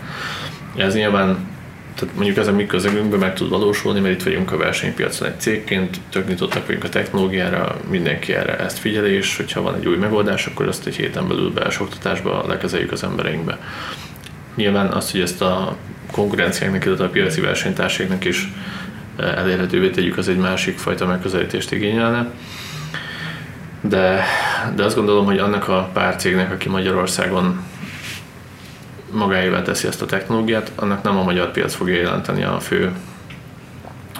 [0.77, 1.55] Ez nyilván
[1.97, 5.41] tehát mondjuk ez a mi közegünkben meg tud valósulni, mert itt vagyunk a versenypiacon egy
[5.41, 9.97] cégként, tök nyitottak vagyunk a technológiára, mindenki erre ezt figyeli, és hogyha van egy új
[9.97, 13.59] megoldás, akkor azt egy héten belül belső oktatásba lekezeljük az embereinkbe.
[14.55, 15.77] Nyilván azt, hogy ezt a
[16.13, 18.49] konkurenciáknak, illetve a piaci versenytársaiknak is
[19.17, 22.31] elérhetővé tegyük, az egy másik fajta megközelítést igényelne.
[23.81, 24.25] De,
[24.75, 27.61] de azt gondolom, hogy annak a pár cégnek, aki Magyarországon
[29.11, 32.93] magáével teszi ezt a technológiát, annak nem a magyar piac fogja jelenteni a fő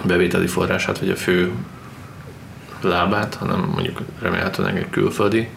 [0.05, 1.51] bevételi forrását, vagy a fő
[2.81, 5.49] lábát, hanem mondjuk remélhetőleg egy külföldi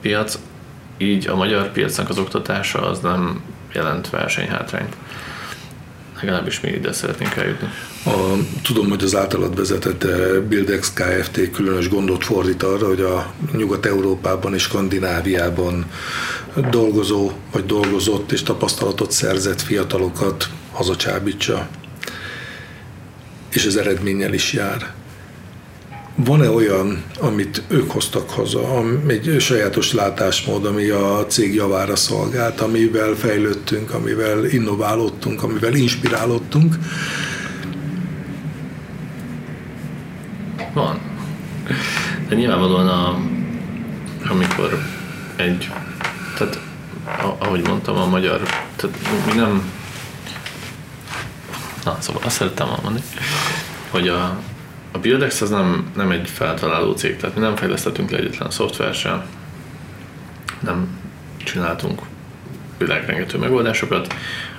[0.00, 0.38] piac.
[0.96, 3.42] Így a magyar piacnak az oktatása az nem
[3.72, 4.96] jelent versenyhátrányt.
[6.20, 7.68] Legalábbis mi ide szeretnénk eljutni.
[8.04, 11.50] A, tudom, hogy az általad vezetett eh, Bildex Kft.
[11.50, 15.86] különös gondot fordít arra, hogy a Nyugat-Európában és Skandináviában
[16.70, 21.68] dolgozó vagy dolgozott és tapasztalatot szerzett fiatalokat hazacsábítsa.
[23.52, 24.94] És az eredménnyel is jár.
[26.24, 33.14] Van-e olyan, amit ők hoztak haza, egy sajátos látásmód, ami a cég javára szolgált, amivel
[33.14, 36.74] fejlődtünk, amivel innoválódtunk, amivel inspirálódtunk?
[40.72, 40.98] Van.
[42.28, 43.18] De nyilvánvalóan a,
[44.30, 44.78] amikor
[45.36, 45.70] egy,
[46.38, 46.60] tehát
[47.38, 48.40] ahogy mondtam, a magyar,
[48.76, 48.96] tehát
[49.26, 49.72] mi nem,
[51.84, 53.00] na szóval azt szerettem mondani,
[53.90, 54.38] hogy a,
[54.92, 58.94] a Buildex az nem, nem egy feltaláló cég, tehát mi nem fejlesztettünk le egyetlen szoftver
[58.94, 59.22] sem,
[60.60, 60.98] nem
[61.36, 62.02] csináltunk
[62.78, 64.14] világrengető megoldásokat.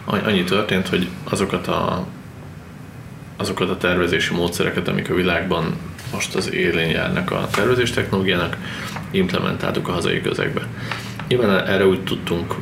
[0.06, 2.06] Annyi történt, hogy azokat a,
[3.38, 5.76] azokat a tervezési módszereket, amik a világban
[6.12, 8.58] most az élén járnak a tervezés technológiának,
[9.12, 10.68] implementáltuk a hazai közegbe.
[11.28, 12.56] Nyilván erre úgy tudtunk,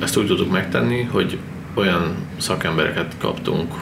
[0.00, 1.38] ezt úgy tudtuk megtenni, hogy
[1.74, 3.74] olyan szakembereket kaptunk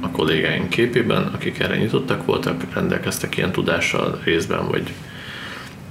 [0.00, 4.92] a kollégáink képében, akik erre nyitottak voltak, rendelkeztek ilyen tudással részben vagy,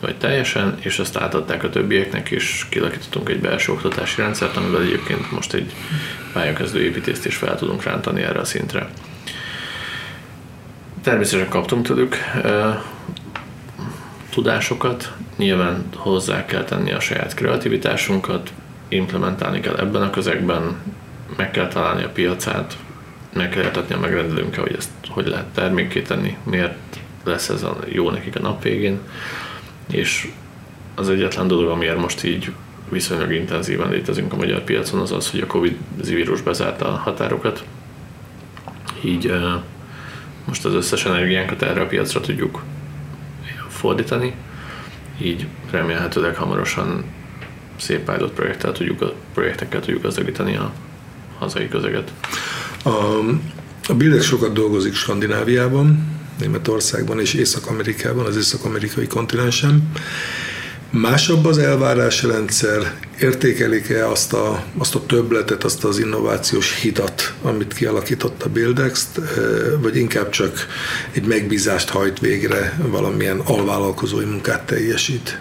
[0.02, 5.32] vagy teljesen, és ezt átadták a többieknek, és kilakítottunk egy belső oktatási rendszert, amivel egyébként
[5.32, 5.74] most egy
[6.34, 8.90] pályakezdő építést is fel tudunk rántani erre a szintre.
[11.02, 12.16] Természetesen kaptunk tőlük
[14.30, 18.54] tudásokat, nyilván hozzá kell tenni a saját kreativitásunkat,
[18.88, 20.76] implementálni kell ebben a közegben,
[21.38, 22.78] meg kell találni a piacát,
[23.34, 26.76] meg kell értetni a megrendelőnkkel, hogy ezt hogy lehet termékké tenni, miért
[27.24, 29.00] lesz ez a jó nekik a nap végén,
[29.92, 30.32] és
[30.96, 32.52] az egyetlen dolog, amiért most így
[32.90, 37.64] viszonylag intenzíven létezünk a magyar piacon, az az, hogy a Covid vírus bezárta a határokat,
[39.04, 39.34] így
[40.50, 42.64] most az összes energiánkat erre a piacra tudjuk
[43.68, 44.34] fordítani,
[45.22, 47.04] így remélhetőleg hamarosan
[47.78, 50.74] szép pilot projekttel tudjuk, projektekkel tudjuk gazdagítani a
[51.38, 52.12] hazai közeget.
[52.84, 52.90] A,
[53.88, 59.92] a Bildex sokat dolgozik Skandináviában, Németországban és Észak-Amerikában, az észak-amerikai kontinensen.
[60.92, 68.44] Másabb az elvárásrendszer, értékelik-e azt a, azt a többletet, azt az innovációs hidat, amit kialakított
[68.44, 69.08] a Bildex,
[69.82, 70.68] vagy inkább csak
[71.12, 75.40] egy megbízást hajt végre, valamilyen alvállalkozói munkát teljesít?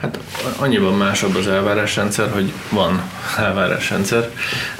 [0.00, 0.18] Hát
[0.56, 3.02] annyiban másabb az elvárásrendszer, hogy van
[3.38, 4.30] elvárásrendszer.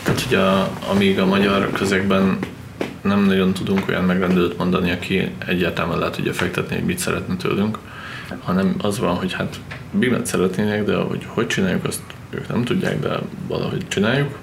[0.02, 2.38] Tehát, hogy a, amíg a magyar közegben
[3.02, 7.78] nem nagyon tudunk olyan megrendelőt mondani, aki egyáltalán le tudja fektetni, hogy mit szeretne tőlünk,
[8.38, 9.60] hanem az van, hogy hát
[9.92, 14.38] bimet szeretnének, de hogy hogy csináljuk, azt ők nem tudják, de valahogy csináljuk.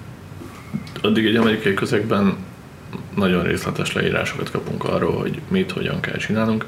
[1.02, 2.38] Addig egy amerikai közegben
[3.16, 6.66] nagyon részletes leírásokat kapunk arról, hogy mit, hogyan kell csinálnunk.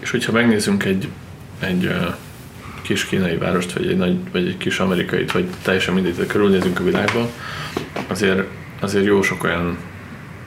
[0.00, 1.08] És hogyha megnézzünk egy,
[1.58, 1.94] egy
[2.82, 6.80] kis kínai várost, vagy egy, nagy, vagy egy kis amerikait, vagy teljesen mindegy, de körülnézünk
[6.80, 7.26] a világban,
[8.06, 8.46] azért,
[8.80, 9.76] azért jó sok olyan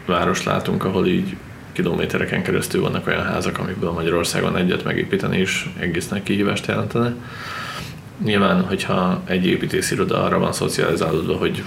[0.06, 1.36] várost látunk, ahol így
[1.74, 7.16] kilométereken keresztül vannak olyan házak, amikből Magyarországon egyet megépíteni is egész nagy kihívást jelentene.
[8.24, 11.64] Nyilván, hogyha egy építésziroda arra van szocializálódva, hogy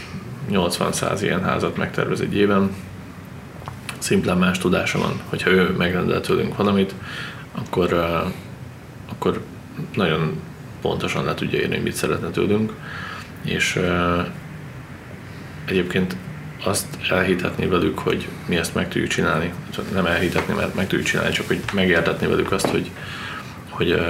[0.50, 2.70] 80-100 ilyen házat megtervez egy éven,
[3.98, 6.94] szimplán más tudása van, hogyha ő megrendel tőlünk valamit,
[7.52, 7.92] akkor,
[9.10, 9.40] akkor
[9.94, 10.40] nagyon
[10.80, 12.72] pontosan le tudja írni, mit szeretne tőlünk,
[13.44, 13.80] és
[15.64, 16.16] egyébként
[16.64, 19.52] azt elhitetni velük, hogy mi ezt meg tudjuk csinálni.
[19.92, 22.90] Nem elhitetni, mert meg tudjuk csinálni, csak hogy megértetni velük azt, hogy,
[23.68, 24.00] hogy,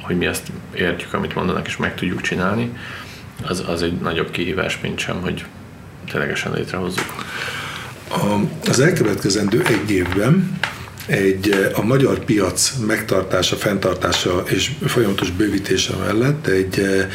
[0.00, 2.72] hogy mi ezt értjük, amit mondanak, és meg tudjuk csinálni,
[3.48, 5.44] az, az egy nagyobb kihívás, mint sem, hogy
[6.10, 7.24] ténylegesen létrehozzuk.
[8.08, 10.58] A, az elkövetkezendő egy évben
[11.06, 17.08] egy, eh, a magyar piac megtartása, fenntartása és folyamatos bővítése mellett egy eh,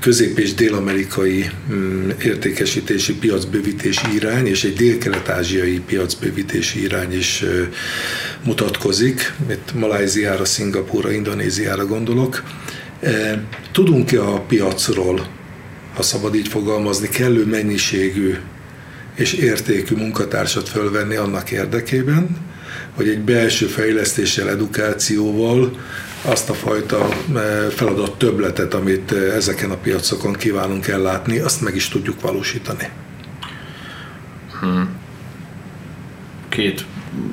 [0.00, 7.50] közép- és dél-amerikai mm, értékesítési piacbővítési irány és egy dél-kelet-ázsiai piacbővítési irány is eh,
[8.44, 9.32] mutatkozik.
[9.50, 12.42] Itt Maláziára, Szingapúra, Indonéziára gondolok.
[13.72, 15.26] Tudunk-e a piacról,
[15.94, 18.34] ha szabad így fogalmazni, kellő mennyiségű
[19.14, 22.36] és értékű munkatársat fölvenni annak érdekében,
[22.96, 25.70] hogy egy belső fejlesztéssel, edukációval
[26.22, 27.40] azt a fajta e,
[27.70, 32.88] feladat töbletet, amit e, ezeken a piacokon kívánunk ellátni, azt meg is tudjuk valósítani.
[34.60, 34.88] Hmm.
[36.48, 36.84] Két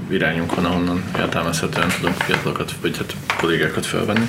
[0.09, 4.27] irányunk van, ahonnan értelmezhetően tudunk fiatalokat, vagy hát kollégákat felvenni.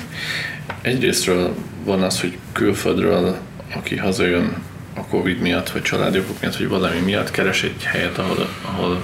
[0.81, 3.37] Egyrésztről van az, hogy külföldről,
[3.75, 4.53] aki hazajön
[4.93, 9.01] a Covid miatt, vagy családi miatt, vagy valami miatt keres egy helyet, ahol, ahol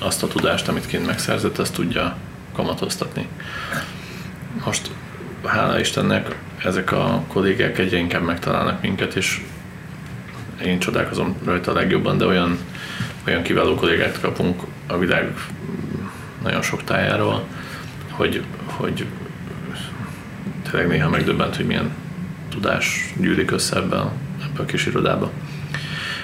[0.00, 2.16] azt a tudást, amit kint megszerzett, azt tudja
[2.54, 3.26] kamatoztatni.
[4.64, 4.90] Most
[5.44, 9.40] hála Istennek ezek a kollégák egyre inkább megtalálnak minket, és
[10.64, 12.58] én csodálkozom rajta a legjobban, de olyan,
[13.26, 15.34] olyan kiváló kollégát kapunk a világ
[16.42, 17.44] nagyon sok tájáról,
[18.10, 19.06] hogy, hogy
[20.70, 21.90] tényleg néha megdöbbent, hogy milyen
[22.48, 23.96] tudás gyűlik össze ebbe,
[24.42, 25.30] ebbe a kis irodába.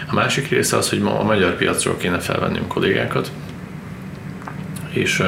[0.07, 3.31] A másik része az, hogy ma a magyar piacról kéne felvennünk kollégákat,
[4.97, 5.23] és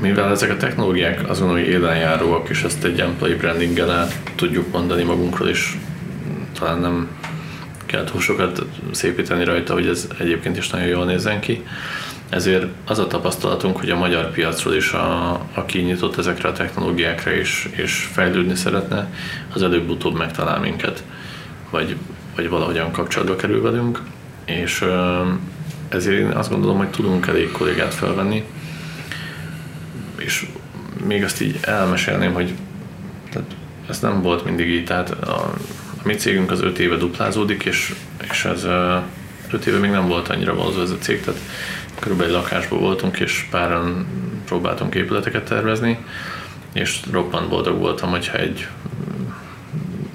[0.00, 5.48] mivel ezek a technológiák azon, hogy élenjáróak, és ezt egy employee brandinggel tudjuk mondani magunkról,
[5.48, 5.76] és
[6.58, 7.08] talán nem
[7.86, 11.64] kell túl sokat szépíteni rajta, hogy ez egyébként is nagyon jól nézzen ki.
[12.28, 17.32] Ezért az a tapasztalatunk, hogy a magyar piacról is, a, aki nyitott ezekre a technológiákra
[17.32, 19.08] és, és fejlődni szeretne,
[19.54, 21.04] az előbb-utóbb megtalál minket,
[21.70, 21.96] vagy,
[22.36, 24.00] vagy valahogyan kapcsolatba kerül velünk,
[24.44, 24.84] és
[25.94, 28.44] ezért én azt gondolom, hogy tudunk elég kollégát felvenni,
[30.16, 30.46] és
[31.06, 32.54] még azt így elmesélném, hogy
[33.30, 33.50] tehát
[33.88, 35.54] ez nem volt mindig így, tehát a, a
[36.04, 37.94] mi cégünk az öt éve duplázódik, és,
[38.30, 38.66] és ez
[39.50, 41.40] öt éve még nem volt annyira valózó ez a cég, tehát
[41.98, 44.06] körülbelül egy lakásban voltunk, és páran
[44.44, 45.98] próbáltunk épületeket tervezni,
[46.72, 48.68] és roppant boldog voltam, hogyha egy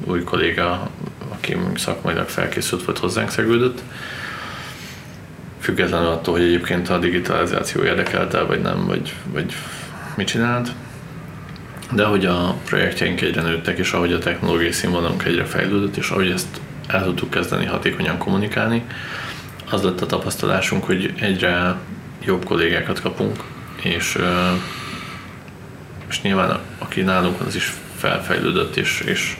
[0.06, 0.90] új kolléga,
[1.30, 3.82] aki szakmailag felkészült volt hozzánk szegődött,
[5.60, 9.54] függetlenül attól, hogy egyébként a digitalizáció érdekelte, vagy nem, vagy, vagy
[10.16, 10.72] mit csinált.
[11.92, 16.32] De ahogy a projektjeink egyre nőttek, és ahogy a technológiai színvonalunk egyre fejlődött, és ahogy
[16.32, 18.84] ezt el tudtuk kezdeni hatékonyan kommunikálni,
[19.72, 21.76] az lett a tapasztalásunk, hogy egyre
[22.24, 23.44] jobb kollégákat kapunk,
[23.84, 24.18] és,
[26.10, 29.38] és nyilván aki nálunk az is felfejlődött, és, és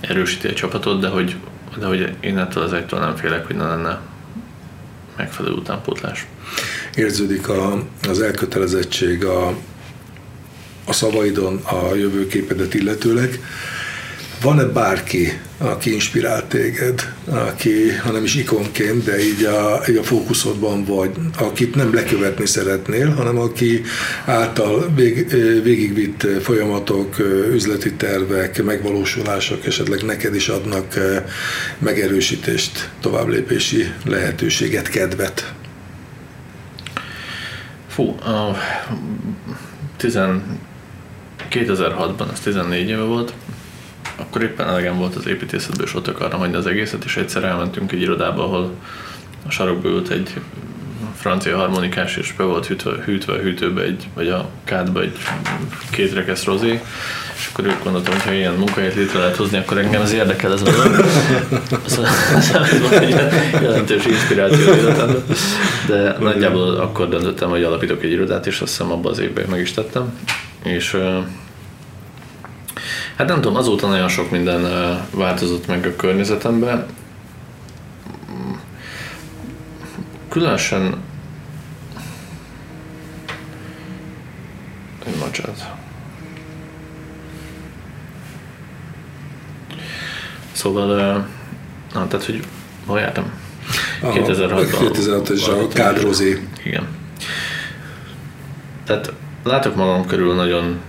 [0.00, 1.36] erősíti a csapatot, de hogy,
[1.78, 3.98] de hogy én ettől az egytől nem félek, hogy ne lenne
[5.18, 6.26] megfelelő utánpótlás.
[6.94, 9.54] Érződik a, az elkötelezettség a,
[10.84, 13.40] a szavaidon, a jövőképedet illetőleg.
[14.42, 20.84] Van-e bárki, aki inspirált téged, aki, hanem is ikonként, de így a, így a fókuszodban
[20.84, 23.82] vagy, akit nem lekövetni szeretnél, hanem aki
[24.24, 25.28] által vég,
[25.62, 27.18] végigvitt folyamatok,
[27.52, 30.94] üzleti tervek, megvalósulások esetleg neked is adnak
[31.78, 35.52] megerősítést, továbblépési lehetőséget, kedvet?
[37.88, 38.56] Fú, a
[41.50, 43.32] 2006-ban, az 14 éve volt,
[44.18, 47.92] akkor éppen elegem volt az építészetből, és ott akartam hagyni az egészet, és egyszer elmentünk
[47.92, 48.70] egy irodába, ahol
[49.46, 50.32] a sarokba ült egy
[51.16, 55.16] francia harmonikás, és be volt hűtve, hűtve a hűtőbe, egy, vagy a kádba egy
[55.90, 56.80] két rekesz rozé,
[57.36, 60.52] és akkor ők gondoltam, hogy ha ilyen munkahelyet létre lehet hozni, akkor engem az érdekel
[60.52, 61.04] ez a dolog.
[61.84, 63.16] ez volt egy
[63.62, 65.24] jelentős inspiráció életemben.
[65.86, 69.60] De nagyjából akkor döntöttem, hogy alapítok egy irodát, és azt hiszem abban az évben meg
[69.60, 70.18] is tettem.
[70.62, 70.96] És
[73.16, 74.62] Hát nem tudom, azóta nagyon sok minden
[75.10, 76.86] változott meg a környezetemben.
[80.28, 81.06] Különösen
[85.28, 85.64] Bocsánat.
[90.52, 90.86] Szóval,
[91.94, 92.42] na, tehát, hogy
[92.86, 93.32] hol jártam?
[94.02, 94.76] 2006-ban.
[94.78, 96.46] 2006 és a kádrozé.
[96.64, 96.86] Igen.
[98.84, 99.12] Tehát
[99.44, 100.80] látok magam körül nagyon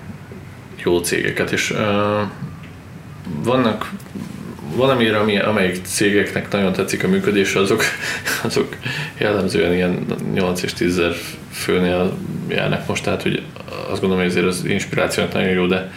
[0.84, 1.80] jó cégeket, és uh,
[3.44, 3.92] vannak
[4.76, 7.84] valamire, ami, amelyik cégeknek nagyon tetszik a működés, azok,
[8.44, 8.76] azok
[9.18, 11.16] jellemzően ilyen 8 és 10 ezer
[11.52, 13.44] főnél járnak most, tehát hogy
[13.90, 15.92] azt gondolom, hogy ezért az inspirációnak nagyon jó, de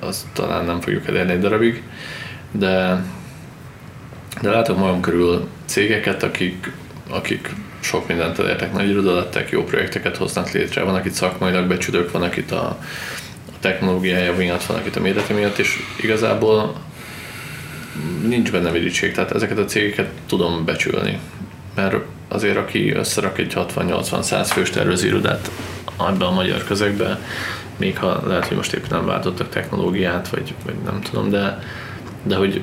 [0.00, 1.82] azt talán nem fogjuk elérni egy darabig,
[2.50, 3.04] de,
[4.40, 6.72] de látok magam körül cégeket, akik,
[7.10, 12.10] akik sok mindent elértek, nagy iroda lettek, jó projekteket hoznak létre, van, akit szakmailag becsüdök,
[12.10, 12.78] van, akit a
[13.64, 16.74] technológiája miatt, van, akit a méretű miatt, és igazából
[18.26, 21.18] nincs benne virítség, tehát ezeket a cégeket tudom becsülni.
[21.74, 21.96] Mert
[22.28, 25.50] azért, aki összerak egy 60-80-100 fős tervezőirodát
[26.08, 27.18] ebbe a magyar közegbe,
[27.76, 31.58] még ha lehet, hogy most éppen nem váltottak technológiát, vagy, vagy nem tudom, de,
[32.22, 32.62] de hogy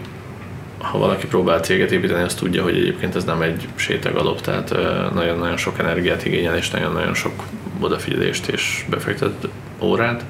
[0.78, 4.70] ha valaki próbál céget építeni, azt tudja, hogy egyébként ez nem egy sétagalop, tehát
[5.14, 7.44] nagyon-nagyon sok energiát igényel, és nagyon-nagyon sok
[7.80, 9.48] odafigyelést és befektet
[9.80, 10.26] órát.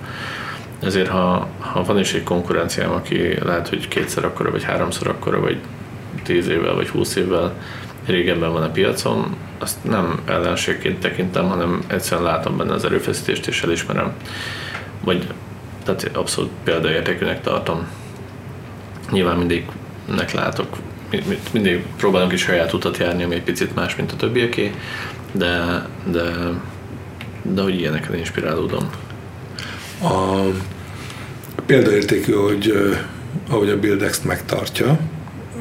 [0.82, 5.40] Ezért ha, ha van is egy konkurenciám, aki lehet, hogy kétszer akkora, vagy háromszor akkora,
[5.40, 5.58] vagy
[6.24, 7.54] tíz évvel, vagy húsz évvel
[8.06, 13.64] régebben van a piacon, azt nem ellenségként tekintem, hanem egyszerűen látom benne az erőfeszítést, és
[13.64, 14.14] elismerem.
[15.04, 15.28] Vagy
[15.84, 17.88] tehát abszolút példaértékűnek tartom.
[19.12, 19.66] Nyilván mindig
[20.16, 20.78] nek látok,
[21.52, 24.72] mindig próbálunk is saját utat járni, ami egy picit más, mint a többieké,
[25.32, 26.22] de, de,
[27.42, 28.90] de hogy ilyeneken inspirálódom.
[30.02, 30.46] A
[31.66, 32.74] példaértékű, hogy
[33.50, 35.00] ahogy a Bildex megtartja,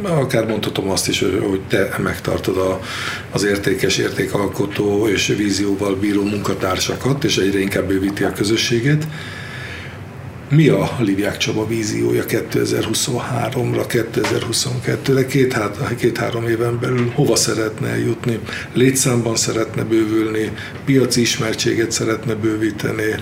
[0.03, 2.81] akár mondhatom azt is, hogy te megtartod a,
[3.31, 9.07] az értékes értékalkotó és vízióval bíró munkatársakat, és egyre inkább bővíti a közösséget.
[10.51, 15.27] Mi a Liviák Csaba víziója 2023-ra, 2022-re,
[15.97, 18.39] két-három két, éven belül hova szeretne jutni?
[18.73, 20.53] Létszámban szeretne bővülni,
[20.85, 23.15] piaci ismertséget szeretne bővíteni,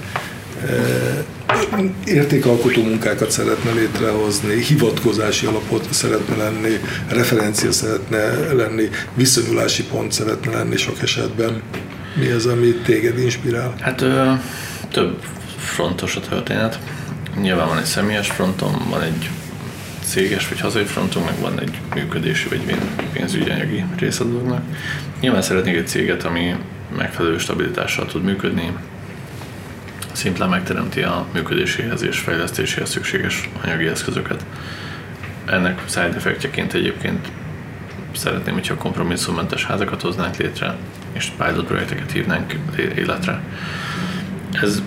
[2.04, 10.76] értékalkotó munkákat szeretne létrehozni, hivatkozási alapot szeretne lenni, referencia szeretne lenni, viszonyulási pont szeretne lenni
[10.76, 11.62] sok esetben.
[12.14, 13.74] Mi az, ami téged inspirál?
[13.80, 14.32] Hát ö,
[14.90, 15.22] több
[15.58, 16.78] frontos a történet.
[17.40, 19.30] Nyilván van egy személyes frontom, van egy
[20.04, 22.76] céges vagy hazai fronton, meg van egy működési vagy
[23.12, 24.24] pénzügyi anyagi része
[25.20, 26.54] Nyilván szeretnék egy céget, ami
[26.96, 28.72] megfelelő stabilitással tud működni,
[30.18, 34.44] szimplán megteremti a működéséhez és fejlesztéséhez szükséges anyagi eszközöket.
[35.46, 37.28] Ennek side effektjeként egyébként
[38.14, 40.76] szeretném, hogyha kompromisszummentes házakat hoznánk létre,
[41.12, 42.54] és pilot projekteket hívnánk
[42.96, 43.40] életre.
[44.52, 44.82] Ez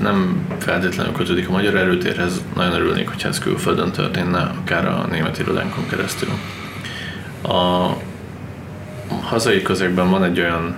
[0.00, 5.38] nem feltétlenül kötődik a magyar erőtérhez, nagyon örülnék, hogyha ez külföldön történne, akár a német
[5.38, 6.28] irodánkon keresztül.
[7.42, 7.88] A
[9.22, 10.76] hazai közegben van egy olyan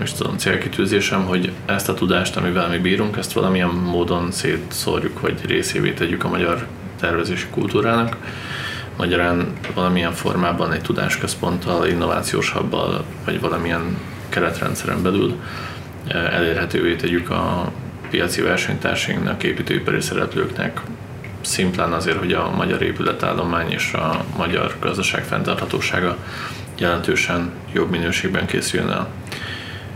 [0.00, 5.20] nem is tudom, célkitűzésem, hogy ezt a tudást, amivel mi bírunk, ezt valamilyen módon szétszórjuk,
[5.20, 6.66] vagy részévé tegyük a magyar
[7.00, 8.16] tervezési kultúrának.
[8.96, 13.98] Magyarán valamilyen formában egy tudásközponttal, innovációs habbal, vagy valamilyen
[14.28, 15.40] keretrendszeren belül
[16.06, 17.72] eh, elérhetővé tegyük a
[18.10, 20.80] piaci versenytársainknak, építőipari szereplőknek,
[21.40, 26.16] szimplán azért, hogy a magyar épületállomány és a magyar gazdaság fenntarthatósága
[26.78, 29.08] jelentősen jobb minőségben készüljön el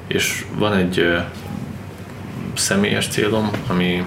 [0.06, 1.16] és van egy
[2.54, 4.04] személyes célom, ami,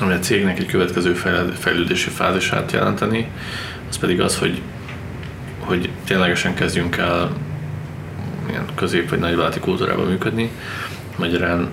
[0.00, 1.14] ami a cégnek egy következő
[1.54, 3.30] fejlődési fázisát jelenteni,
[3.88, 4.62] az pedig az, hogy,
[5.58, 7.30] hogy ténylegesen kezdjünk el
[8.48, 10.50] ilyen közép- vagy nagyvállalati kultúrában működni.
[11.16, 11.68] Magyarán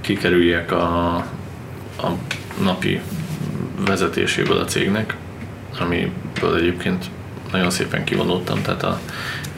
[0.00, 1.14] kikerüljek a,
[1.96, 2.12] a
[2.62, 3.00] napi
[3.86, 5.16] vezetéséből a cégnek,
[5.78, 7.04] amiből egyébként
[7.52, 9.00] nagyon szépen kivonultam, tehát a,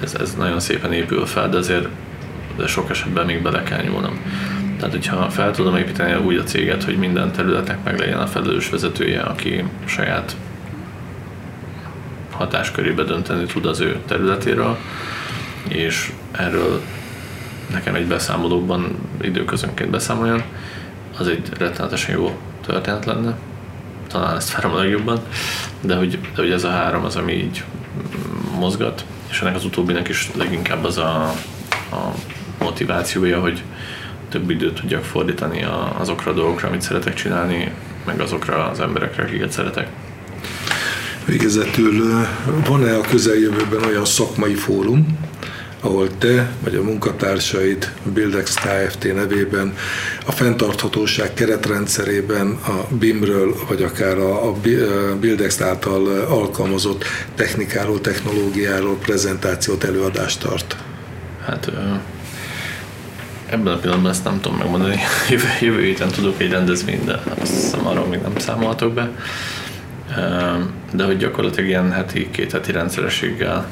[0.03, 1.89] ez, ez nagyon szépen épül fel, de azért
[2.61, 4.21] de sok esetben még bele kell nyúlnom.
[4.79, 8.71] Tehát, hogyha fel tudom építeni úgy a céget, hogy minden területnek meg legyen a felelős
[8.71, 10.37] vezetője, aki saját
[12.31, 14.77] hatáskörébe dönteni tud az ő területéről,
[15.69, 16.81] és erről
[17.73, 20.43] nekem egy beszámolóban időközönként beszámoljon,
[21.19, 23.37] az egy rettenetesen jó történet lenne.
[24.09, 25.21] Talán ezt várom a legjobban,
[25.81, 27.65] de hogy, de hogy ez a három az, ami így
[28.59, 31.33] mozgat, és ennek az utóbbinek is leginkább az a,
[31.91, 32.15] a
[32.61, 33.63] motivációja, hogy
[34.29, 35.67] több időt tudjak fordítani
[35.99, 37.73] azokra a dolgokra, amit szeretek csinálni,
[38.07, 39.89] meg azokra az emberekre, akiket szeretek.
[41.25, 42.27] Végezetül
[42.67, 45.19] van-e a közeljövőben olyan szakmai fórum,
[45.81, 49.15] ahol te vagy a munkatársaid a Bildex Kft.
[49.15, 49.75] nevében
[50.27, 54.53] a fenntarthatóság keretrendszerében a BIM-ről, vagy akár a
[55.21, 57.05] Bildex által alkalmazott
[57.35, 60.77] technikáról, technológiáról prezentációt, előadást tart?
[61.47, 61.71] Hát
[63.51, 64.97] ebben a pillanatban ezt nem tudom megmondani.
[65.31, 69.11] Jövő, jövő héten tudok egy rendezvényt, de azt hiszem arról még nem számolhatok be.
[70.93, 73.69] de hogy gyakorlatilag ilyen heti, két heti rendszerességgel,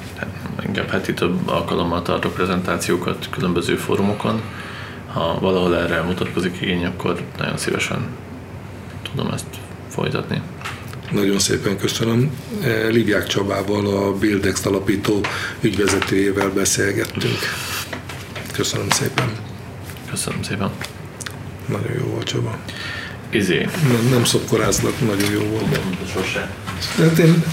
[0.67, 4.43] inkább heti több alkalommal tartok prezentációkat különböző fórumokon.
[5.13, 8.07] Ha valahol erre mutatkozik igény, akkor nagyon szívesen
[9.11, 9.47] tudom ezt
[9.89, 10.43] folytatni.
[11.11, 12.31] Nagyon szépen köszönöm.
[12.91, 15.21] Liviák Csabával, a Bildex alapító
[15.61, 17.39] ügyvezetőjével beszélgettünk.
[18.53, 19.57] Köszönöm szépen.
[20.11, 20.71] Köszönöm szépen.
[21.67, 22.57] Nagyon jó volt Csaba.
[23.31, 23.69] Izé.
[23.83, 25.81] Nem, nem szokkorázlak, nagyon jó volt.
[26.13, 26.51] Sose.
[26.99, 27.45] Hát én